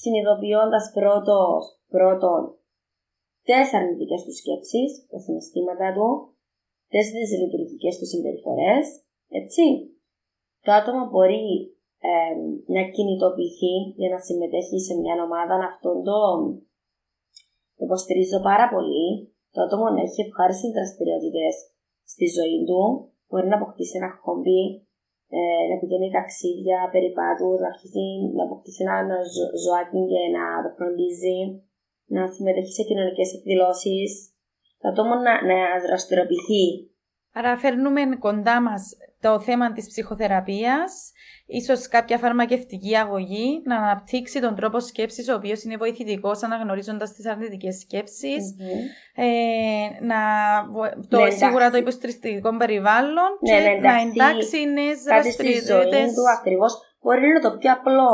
συνειδητοποιώντας 0.00 0.84
πρώτον 1.94 2.42
τι 3.46 3.52
αρνητικές 3.78 4.20
του 4.24 4.34
σκέψεις, 4.40 4.90
τα 5.10 5.18
συναισθήματα 5.18 5.86
του, 5.96 6.08
τι 6.90 7.00
δυσλειτουργικέ 7.14 7.90
του 7.98 8.06
συμπεριφορές, 8.12 8.84
έτσι. 9.40 9.64
Το 10.64 10.72
άτομο 10.72 11.02
μπορεί 11.10 11.75
ε, 12.08 12.32
να 12.74 12.82
κινητοποιηθεί 12.94 13.74
για 14.00 14.08
να 14.14 14.18
συμμετέχει 14.26 14.78
σε 14.86 14.94
μια 15.00 15.14
ομάδα 15.26 15.54
αυτόν 15.70 15.96
το 16.08 16.18
το 17.76 17.84
υποστηρίζω 17.88 18.38
πάρα 18.50 18.66
πολύ. 18.74 19.06
Το 19.54 19.58
άτομο 19.66 19.86
να 19.94 20.00
έχει 20.06 20.20
ευχάριστες 20.26 20.72
δραστηριότητες 20.76 21.54
στη 22.12 22.26
ζωή 22.36 22.58
του. 22.68 22.80
Μπορεί 23.28 23.46
να 23.48 23.58
αποκτήσει 23.60 23.94
ένα 24.00 24.10
χόμπι, 24.22 24.62
ε, 25.36 25.62
να 25.70 25.76
πηγαίνει 25.80 26.16
ταξίδια, 26.18 26.78
περιπάτους, 26.94 27.56
να 27.62 27.68
αρχίσει 27.72 28.04
να 28.36 28.42
αποκτήσει 28.46 28.80
ένα 28.84 29.16
ζω, 29.34 29.46
ζωάκι 29.64 30.00
και 30.10 30.22
να 30.36 30.44
το 30.64 30.70
φροντίζει, 30.76 31.38
να 32.14 32.20
συμμετέχει 32.34 32.72
σε 32.78 32.84
κοινωνικές 32.88 33.28
εκδηλώσεις. 33.36 34.10
Το 34.80 34.86
άτομο 34.92 35.14
να, 35.26 35.32
να 35.50 35.58
δραστηριοποιηθεί. 35.86 36.64
Άρα 37.38 37.52
φέρνουμε 37.62 38.02
κοντά 38.26 38.56
μας 38.66 38.82
το 39.20 39.40
θέμα 39.40 39.72
της 39.72 39.86
ψυχοθεραπείας, 39.86 41.12
ίσως 41.46 41.88
κάποια 41.88 42.18
φαρμακευτική 42.18 42.96
αγωγή, 42.96 43.62
να 43.64 43.76
αναπτύξει 43.76 44.40
τον 44.40 44.54
τρόπο 44.54 44.80
σκέψης, 44.80 45.28
ο 45.28 45.34
οποίος 45.34 45.62
είναι 45.62 45.76
βοηθητικός 45.76 46.42
αναγνωρίζοντας 46.42 47.12
τις 47.12 47.26
αρνητικές 47.26 47.76
σκέψεις, 47.78 48.42
mm-hmm. 48.54 49.22
ε, 49.22 50.04
να, 50.10 50.20
το, 51.08 51.20
ναι, 51.20 51.30
σίγουρα 51.30 51.70
το 51.70 51.76
υποστηριστικό 51.76 52.56
περιβάλλον 52.56 53.30
ναι, 53.40 53.50
και 53.50 53.58
ναι, 53.68 53.74
να 53.88 53.94
εντάξει 54.00 54.58
νέες 54.76 55.02
δραστηριότητες. 55.02 56.12
του 56.14 56.24
ακριβώς. 56.38 56.72
Μπορεί 57.02 57.20
να 57.20 57.26
είναι 57.26 57.40
το 57.40 57.52
πιο 57.58 57.72
απλό. 57.72 58.10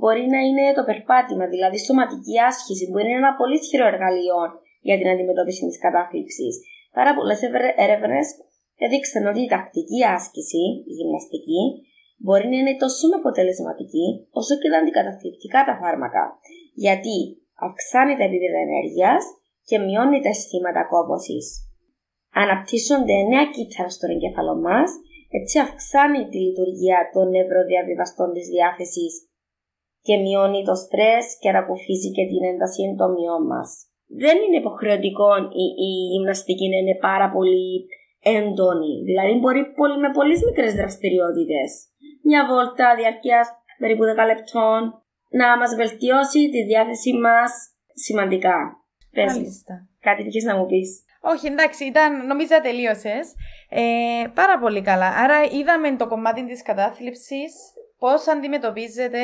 Μπορεί 0.00 0.24
να 0.34 0.40
είναι 0.46 0.64
το 0.78 0.84
περπάτημα, 0.90 1.44
δηλαδή 1.54 1.78
σωματική 1.78 2.36
άσκηση. 2.48 2.84
Μπορεί 2.90 3.04
να 3.04 3.10
είναι 3.10 3.22
ένα 3.26 3.34
πολύ 3.40 3.56
ισχυρό 3.62 3.86
εργαλείο 3.92 4.38
για 4.88 4.96
την 4.98 5.08
αντιμετώπιση 5.12 5.62
της 5.66 5.78
κατάθλιψης. 5.84 6.54
Πάρα 6.98 7.12
πολλές 7.16 7.40
έρευνε 7.84 8.20
έδειξαν 8.84 9.24
ότι 9.30 9.40
η 9.44 9.50
τακτική 9.54 10.00
άσκηση, 10.16 10.62
η 10.90 10.92
γυμναστική, 10.98 11.62
μπορεί 12.24 12.46
να 12.50 12.56
είναι 12.60 12.76
τόσο 12.82 13.04
αποτελεσματική 13.20 14.06
όσο 14.38 14.54
και 14.60 14.68
τα 14.72 14.78
αντικαταθλιπτικά 14.80 15.60
τα 15.68 15.74
φάρμακα. 15.80 16.24
Γιατί 16.84 17.16
αυξάνει 17.66 18.14
τα 18.18 18.24
επίπεδα 18.28 18.60
ενέργειας 18.66 19.22
και 19.68 19.76
μειώνει 19.84 20.18
τα 20.24 20.30
αισθήματα 20.34 20.82
κόπωση. 20.92 21.38
Αναπτύσσονται 22.42 23.16
νέα 23.30 23.46
κύτταρα 23.54 23.90
στον 23.96 24.10
εγκέφαλο 24.14 24.54
μας, 24.66 24.90
έτσι 25.38 25.56
αυξάνει 25.64 26.22
τη 26.30 26.38
λειτουργία 26.46 26.98
των 27.14 27.24
νευροδιαβιβαστών 27.34 28.28
της 28.36 28.46
διάθεσης 28.54 29.14
και 30.06 30.14
μειώνει 30.24 30.60
το 30.68 30.74
στρες 30.84 31.24
και 31.40 31.48
ανακουφίζει 31.52 32.10
και 32.16 32.24
την 32.30 32.42
ένταση 32.50 32.80
εντομιών 32.88 33.42
μας. 33.52 33.70
Δεν 34.22 34.36
είναι 34.42 34.60
υποχρεωτικό 34.62 35.30
η, 35.62 35.64
η 35.88 35.90
γυμναστική 36.12 36.66
να 36.68 36.78
είναι 36.80 36.96
πάρα 37.08 37.26
πολύ 37.34 37.68
έντονη. 38.22 38.94
Δηλαδή 39.08 39.34
μπορεί 39.40 39.62
πολύ, 39.78 39.98
με 39.98 40.10
πολύ 40.10 40.36
μικρές 40.46 40.74
δραστηριότητες. 40.74 41.70
Μια 42.22 42.46
βόλτα 42.46 42.94
διαρκείας 42.98 43.46
περίπου 43.78 44.04
10 44.04 44.26
λεπτών 44.26 44.78
να 45.28 45.56
μας 45.58 45.74
βελτιώσει 45.74 46.50
τη 46.50 46.64
διάθεσή 46.64 47.12
μας 47.24 47.52
σημαντικά. 48.04 48.56
Πες 49.12 49.32
κάτι 50.00 50.22
που 50.22 50.30
να 50.44 50.56
μου 50.56 50.66
πεις. 50.66 51.04
Όχι, 51.20 51.46
εντάξει, 51.46 51.84
ήταν, 51.84 52.26
νομίζω 52.26 52.60
τελείωσες. 52.62 53.34
Ε, 53.68 54.24
πάρα 54.34 54.58
πολύ 54.58 54.82
καλά. 54.82 55.08
Άρα 55.08 55.42
είδαμε 55.42 55.96
το 55.96 56.06
κομμάτι 56.08 56.46
της 56.46 56.62
κατάθλιψης, 56.62 57.52
πώς 57.98 58.28
αντιμετωπίζεται 58.28 59.20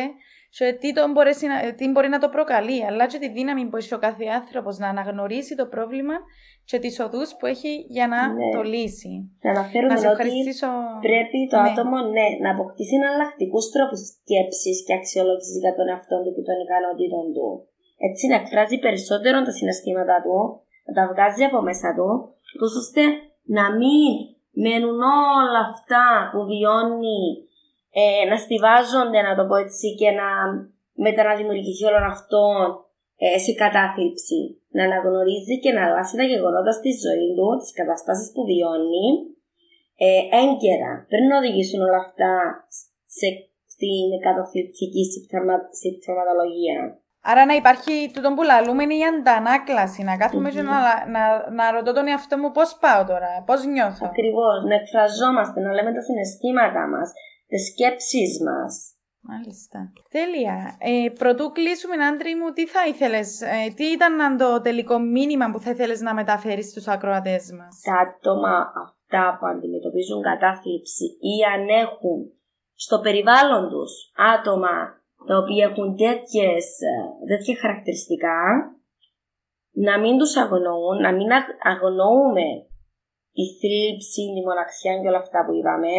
και 0.57 0.67
τι, 0.81 0.89
μπορεί, 1.13 1.33
τι 1.79 1.85
μπορεί 1.93 2.09
να 2.15 2.21
το 2.25 2.29
προκαλεί, 2.37 2.79
αλλά 2.89 3.05
και 3.11 3.19
τη 3.23 3.29
δύναμη 3.39 3.63
που 3.69 3.77
έχει 3.81 3.95
ο 3.99 4.01
κάθε 4.07 4.25
άνθρωπο 4.39 4.71
να 4.83 4.89
αναγνωρίσει 4.95 5.55
το 5.61 5.67
πρόβλημα 5.75 6.17
και 6.71 6.79
τι 6.83 6.91
οδού 7.07 7.23
που 7.39 7.45
έχει 7.53 7.73
για 7.97 8.07
να 8.13 8.21
ναι. 8.29 8.49
το 8.57 8.61
λύσει. 8.73 9.15
Να 9.45 9.51
αναφέρουμε 9.55 9.95
να 9.95 10.11
ότι 10.15 10.31
πρέπει 11.07 11.39
το 11.53 11.59
ναι. 11.61 11.69
άτομο 11.69 11.99
ναι, 12.17 12.27
να 12.45 12.51
αποκτήσει 12.55 12.95
εναλλακτικού 13.01 13.61
τρόπου 13.75 13.97
σκέψη 14.09 14.73
και 14.87 14.95
αξιολόγηση 14.99 15.57
για 15.65 15.73
τον 15.77 15.87
εαυτό 15.93 16.17
του 16.23 16.33
και 16.37 16.45
των 16.49 16.57
ικανότητων 16.65 17.25
του. 17.35 17.49
Έτσι 18.09 18.25
να 18.31 18.37
εκφράζει 18.41 18.77
περισσότερο 18.87 19.37
τα 19.47 19.53
συναισθήματα 19.59 20.17
του, 20.25 20.37
να 20.87 20.93
τα 20.97 21.05
βγάζει 21.11 21.43
από 21.49 21.59
μέσα 21.69 21.89
του, 21.97 22.09
ώστε 22.81 23.03
να 23.57 23.65
μην 23.81 24.11
μένουν 24.65 25.01
όλα 25.41 25.61
αυτά 25.71 26.05
που 26.31 26.41
βιώνει 26.51 27.21
ε, 27.99 28.25
να 28.31 28.37
στηβάζονται, 28.45 29.21
να 29.29 29.33
το 29.39 29.43
πω 29.49 29.57
έτσι, 29.65 29.87
και 30.01 30.11
να 30.21 30.29
μετά 31.05 31.23
να 31.29 31.35
δημιουργηθεί 31.41 31.85
όλο 31.91 32.01
αυτό 32.15 32.43
ε, 33.25 33.39
σε 33.45 33.53
κατάθλιψη. 33.63 34.41
Να 34.77 34.83
αναγνωρίζει 34.89 35.55
και 35.63 35.73
να 35.77 35.83
αλλάξει 35.87 36.15
τα 36.21 36.27
γεγονότα 36.33 36.73
στη 36.79 36.91
ζωή 37.05 37.29
του, 37.37 37.47
τις 37.61 37.73
καταστάσεις 37.81 38.29
που 38.35 38.43
βιώνει, 38.51 39.07
ε, 40.07 40.23
έγκαιρα, 40.43 40.93
πριν 41.11 41.25
να 41.31 41.37
οδηγήσουν 41.41 41.81
όλα 41.87 42.01
αυτά 42.07 42.31
σε, 43.17 43.29
στην 43.75 44.09
καταθλιπτική 44.27 45.03
συμπτωματολογία. 45.81 46.81
Άρα 47.31 47.43
να 47.51 47.55
υπάρχει 47.63 47.95
τούτο 48.15 48.29
που 48.35 48.43
λαλούμε 48.51 48.83
είναι 48.83 48.99
η 49.03 49.05
αντανάκλαση. 49.13 50.01
Να 50.09 50.15
καθουμε 50.23 50.49
και 50.55 50.63
να, 50.71 50.79
να, 51.15 51.23
να 51.59 51.65
ρωτώ 51.77 51.91
τον 51.99 52.07
εαυτό 52.13 52.35
μου 52.39 52.51
πώς 52.57 52.69
πάω 52.83 53.03
τώρα, 53.11 53.31
πώς 53.49 53.59
νιώθω. 53.75 54.05
Ακριβώς. 54.13 54.59
Να 54.69 54.75
εκφραζόμαστε, 54.81 55.59
να 55.61 55.73
λέμε 55.77 55.91
τα 55.97 56.03
συναισθήματά 56.09 56.85
μας, 56.93 57.09
τις 57.49 57.63
σκέψεις 57.71 58.33
μας. 58.47 58.73
Μάλιστα. 59.21 59.79
Τέλεια. 60.11 60.57
Ε, 60.91 61.11
πρωτού 61.21 61.45
κλείσουμε, 61.57 61.97
Άντρη 62.11 62.35
μου, 62.35 62.49
τι 62.57 62.67
θα 62.67 62.83
ήθελες, 62.93 63.41
ε, 63.41 63.73
τι 63.77 63.85
ήταν 63.85 64.37
το 64.37 64.61
τελικό 64.61 64.99
μήνυμα 64.99 65.51
που 65.51 65.61
θα 65.61 65.71
ήθελες 65.71 66.01
να 66.01 66.15
μεταφέρεις 66.15 66.67
στους 66.71 66.87
ακροατές 66.89 67.45
μας; 67.59 67.81
Τα 67.89 67.95
άτομα 68.05 68.55
αυτά 68.85 69.37
που 69.39 69.47
αντιμετωπίζουν 69.47 70.23
κατάθλιψη 70.23 71.05
ή 71.33 71.35
αν 71.55 71.63
έχουν 71.85 72.19
στο 72.75 72.97
περιβάλλον 73.01 73.65
τους 73.73 73.93
άτομα 74.35 74.75
τα 75.29 75.37
οποία 75.43 75.65
έχουν 75.69 75.97
τέτοιες, 75.97 76.67
ε, 76.91 76.95
τέτοια 77.31 77.55
χαρακτηριστικά, 77.63 78.41
να 79.87 79.95
μην 80.03 80.19
τους 80.19 80.37
αγνοούν, 80.37 80.99
να 81.07 81.13
μην 81.13 81.29
αγνοούμε 81.73 82.49
τη 83.37 83.45
θλίψη, 83.59 84.23
τη 84.35 84.41
μοναξιά 84.49 84.93
και 85.01 85.09
όλα 85.09 85.23
αυτά 85.27 85.39
που 85.45 85.53
είπαμε, 85.59 85.95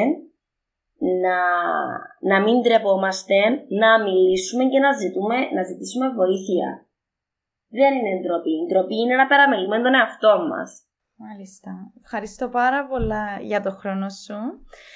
να, 1.23 1.37
να 2.31 2.41
μην 2.45 2.61
τρεπόμαστε, 2.61 3.39
να 3.81 4.03
μιλήσουμε 4.03 4.63
και 4.71 4.79
να, 4.79 4.91
ζητούμε, 4.91 5.37
να 5.55 5.63
ζητήσουμε 5.63 6.09
βοήθεια. 6.09 6.85
Δεν 7.69 7.91
είναι 7.95 8.19
ντροπή. 8.21 8.53
Η 8.61 8.65
ντροπή 8.67 8.95
είναι 8.95 9.15
να 9.15 9.27
παραμελούμε 9.27 9.81
τον 9.81 9.93
εαυτό 9.93 10.33
μας. 10.49 10.83
Μάλιστα. 11.15 11.71
Ευχαριστώ 12.03 12.49
πάρα 12.49 12.87
πολλά 12.87 13.39
για 13.41 13.61
το 13.61 13.71
χρόνο 13.71 14.09
σου. 14.09 14.37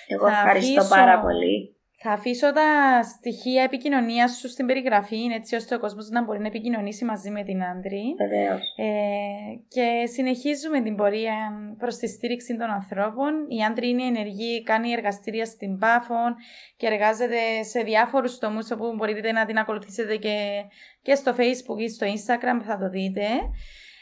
Εγώ 0.08 0.28
ευχαριστώ 0.28 0.84
πάρα 0.96 1.20
πολύ. 1.22 1.78
Θα 2.06 2.12
αφήσω 2.12 2.54
τα 2.54 3.02
στοιχεία 3.04 3.64
επικοινωνίας 3.64 4.38
σου 4.38 4.50
στην 4.50 4.66
περιγραφή, 4.66 5.26
έτσι 5.34 5.56
ώστε 5.56 5.76
ο 5.76 5.80
κόσμος 5.80 6.10
να 6.10 6.24
μπορεί 6.24 6.40
να 6.40 6.48
επικοινωνήσει 6.48 7.06
μαζί 7.06 7.30
με 7.30 7.44
την 7.44 7.64
άντρη. 7.64 8.04
Βεβαίως. 8.18 8.62
Ε, 8.76 8.88
και 9.68 10.06
συνεχίζουμε 10.06 10.82
την 10.82 10.96
πορεία 10.96 11.36
προς 11.78 11.98
τη 11.98 12.08
στήριξη 12.08 12.58
των 12.58 12.70
ανθρώπων. 12.70 13.32
Η 13.48 13.64
άντρη 13.64 13.90
είναι 13.90 14.04
ενεργή, 14.04 14.64
κάνει 14.64 14.92
εργαστήρια 14.92 15.46
στην 15.46 15.78
Πάφων 15.78 16.36
και 16.78 16.88
εργάζεται 16.88 17.64
σε 17.64 17.80
διάφορους 17.80 18.38
τομεί 18.38 18.62
όπου 18.74 18.94
μπορείτε 18.96 19.32
να 19.32 19.46
την 19.46 19.58
ακολουθήσετε 19.58 20.16
και, 20.16 20.38
και 21.02 21.16
στο 21.16 21.36
Facebook 21.38 21.80
ή 21.80 21.90
στο 21.90 22.08
Instagram, 22.08 22.62
θα 22.68 22.78
το 22.78 22.90
δείτε. 22.90 23.26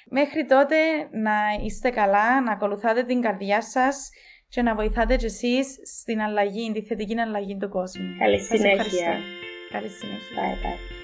Μέχρι 0.09 0.45
τότε 0.45 0.75
να 1.11 1.35
είστε 1.65 1.89
καλά, 1.89 2.41
να 2.41 2.51
ακολουθάτε 2.51 3.03
την 3.03 3.21
καρδιά 3.21 3.61
σας 3.61 4.09
και 4.51 4.61
να 4.61 4.75
βοηθάτε 4.75 5.15
κι 5.15 5.25
εσείς 5.25 5.79
στην 5.83 6.21
αλλαγή, 6.21 6.71
τη 6.71 6.81
θετική 6.81 7.19
αλλαγή 7.19 7.57
του 7.57 7.69
κόσμου. 7.69 8.15
Καλή 8.19 8.39
συνέχεια. 8.39 9.19
Καλή 9.71 9.89
συνέχεια. 9.89 10.35
Bye, 10.35 10.65
bye. 10.65 11.00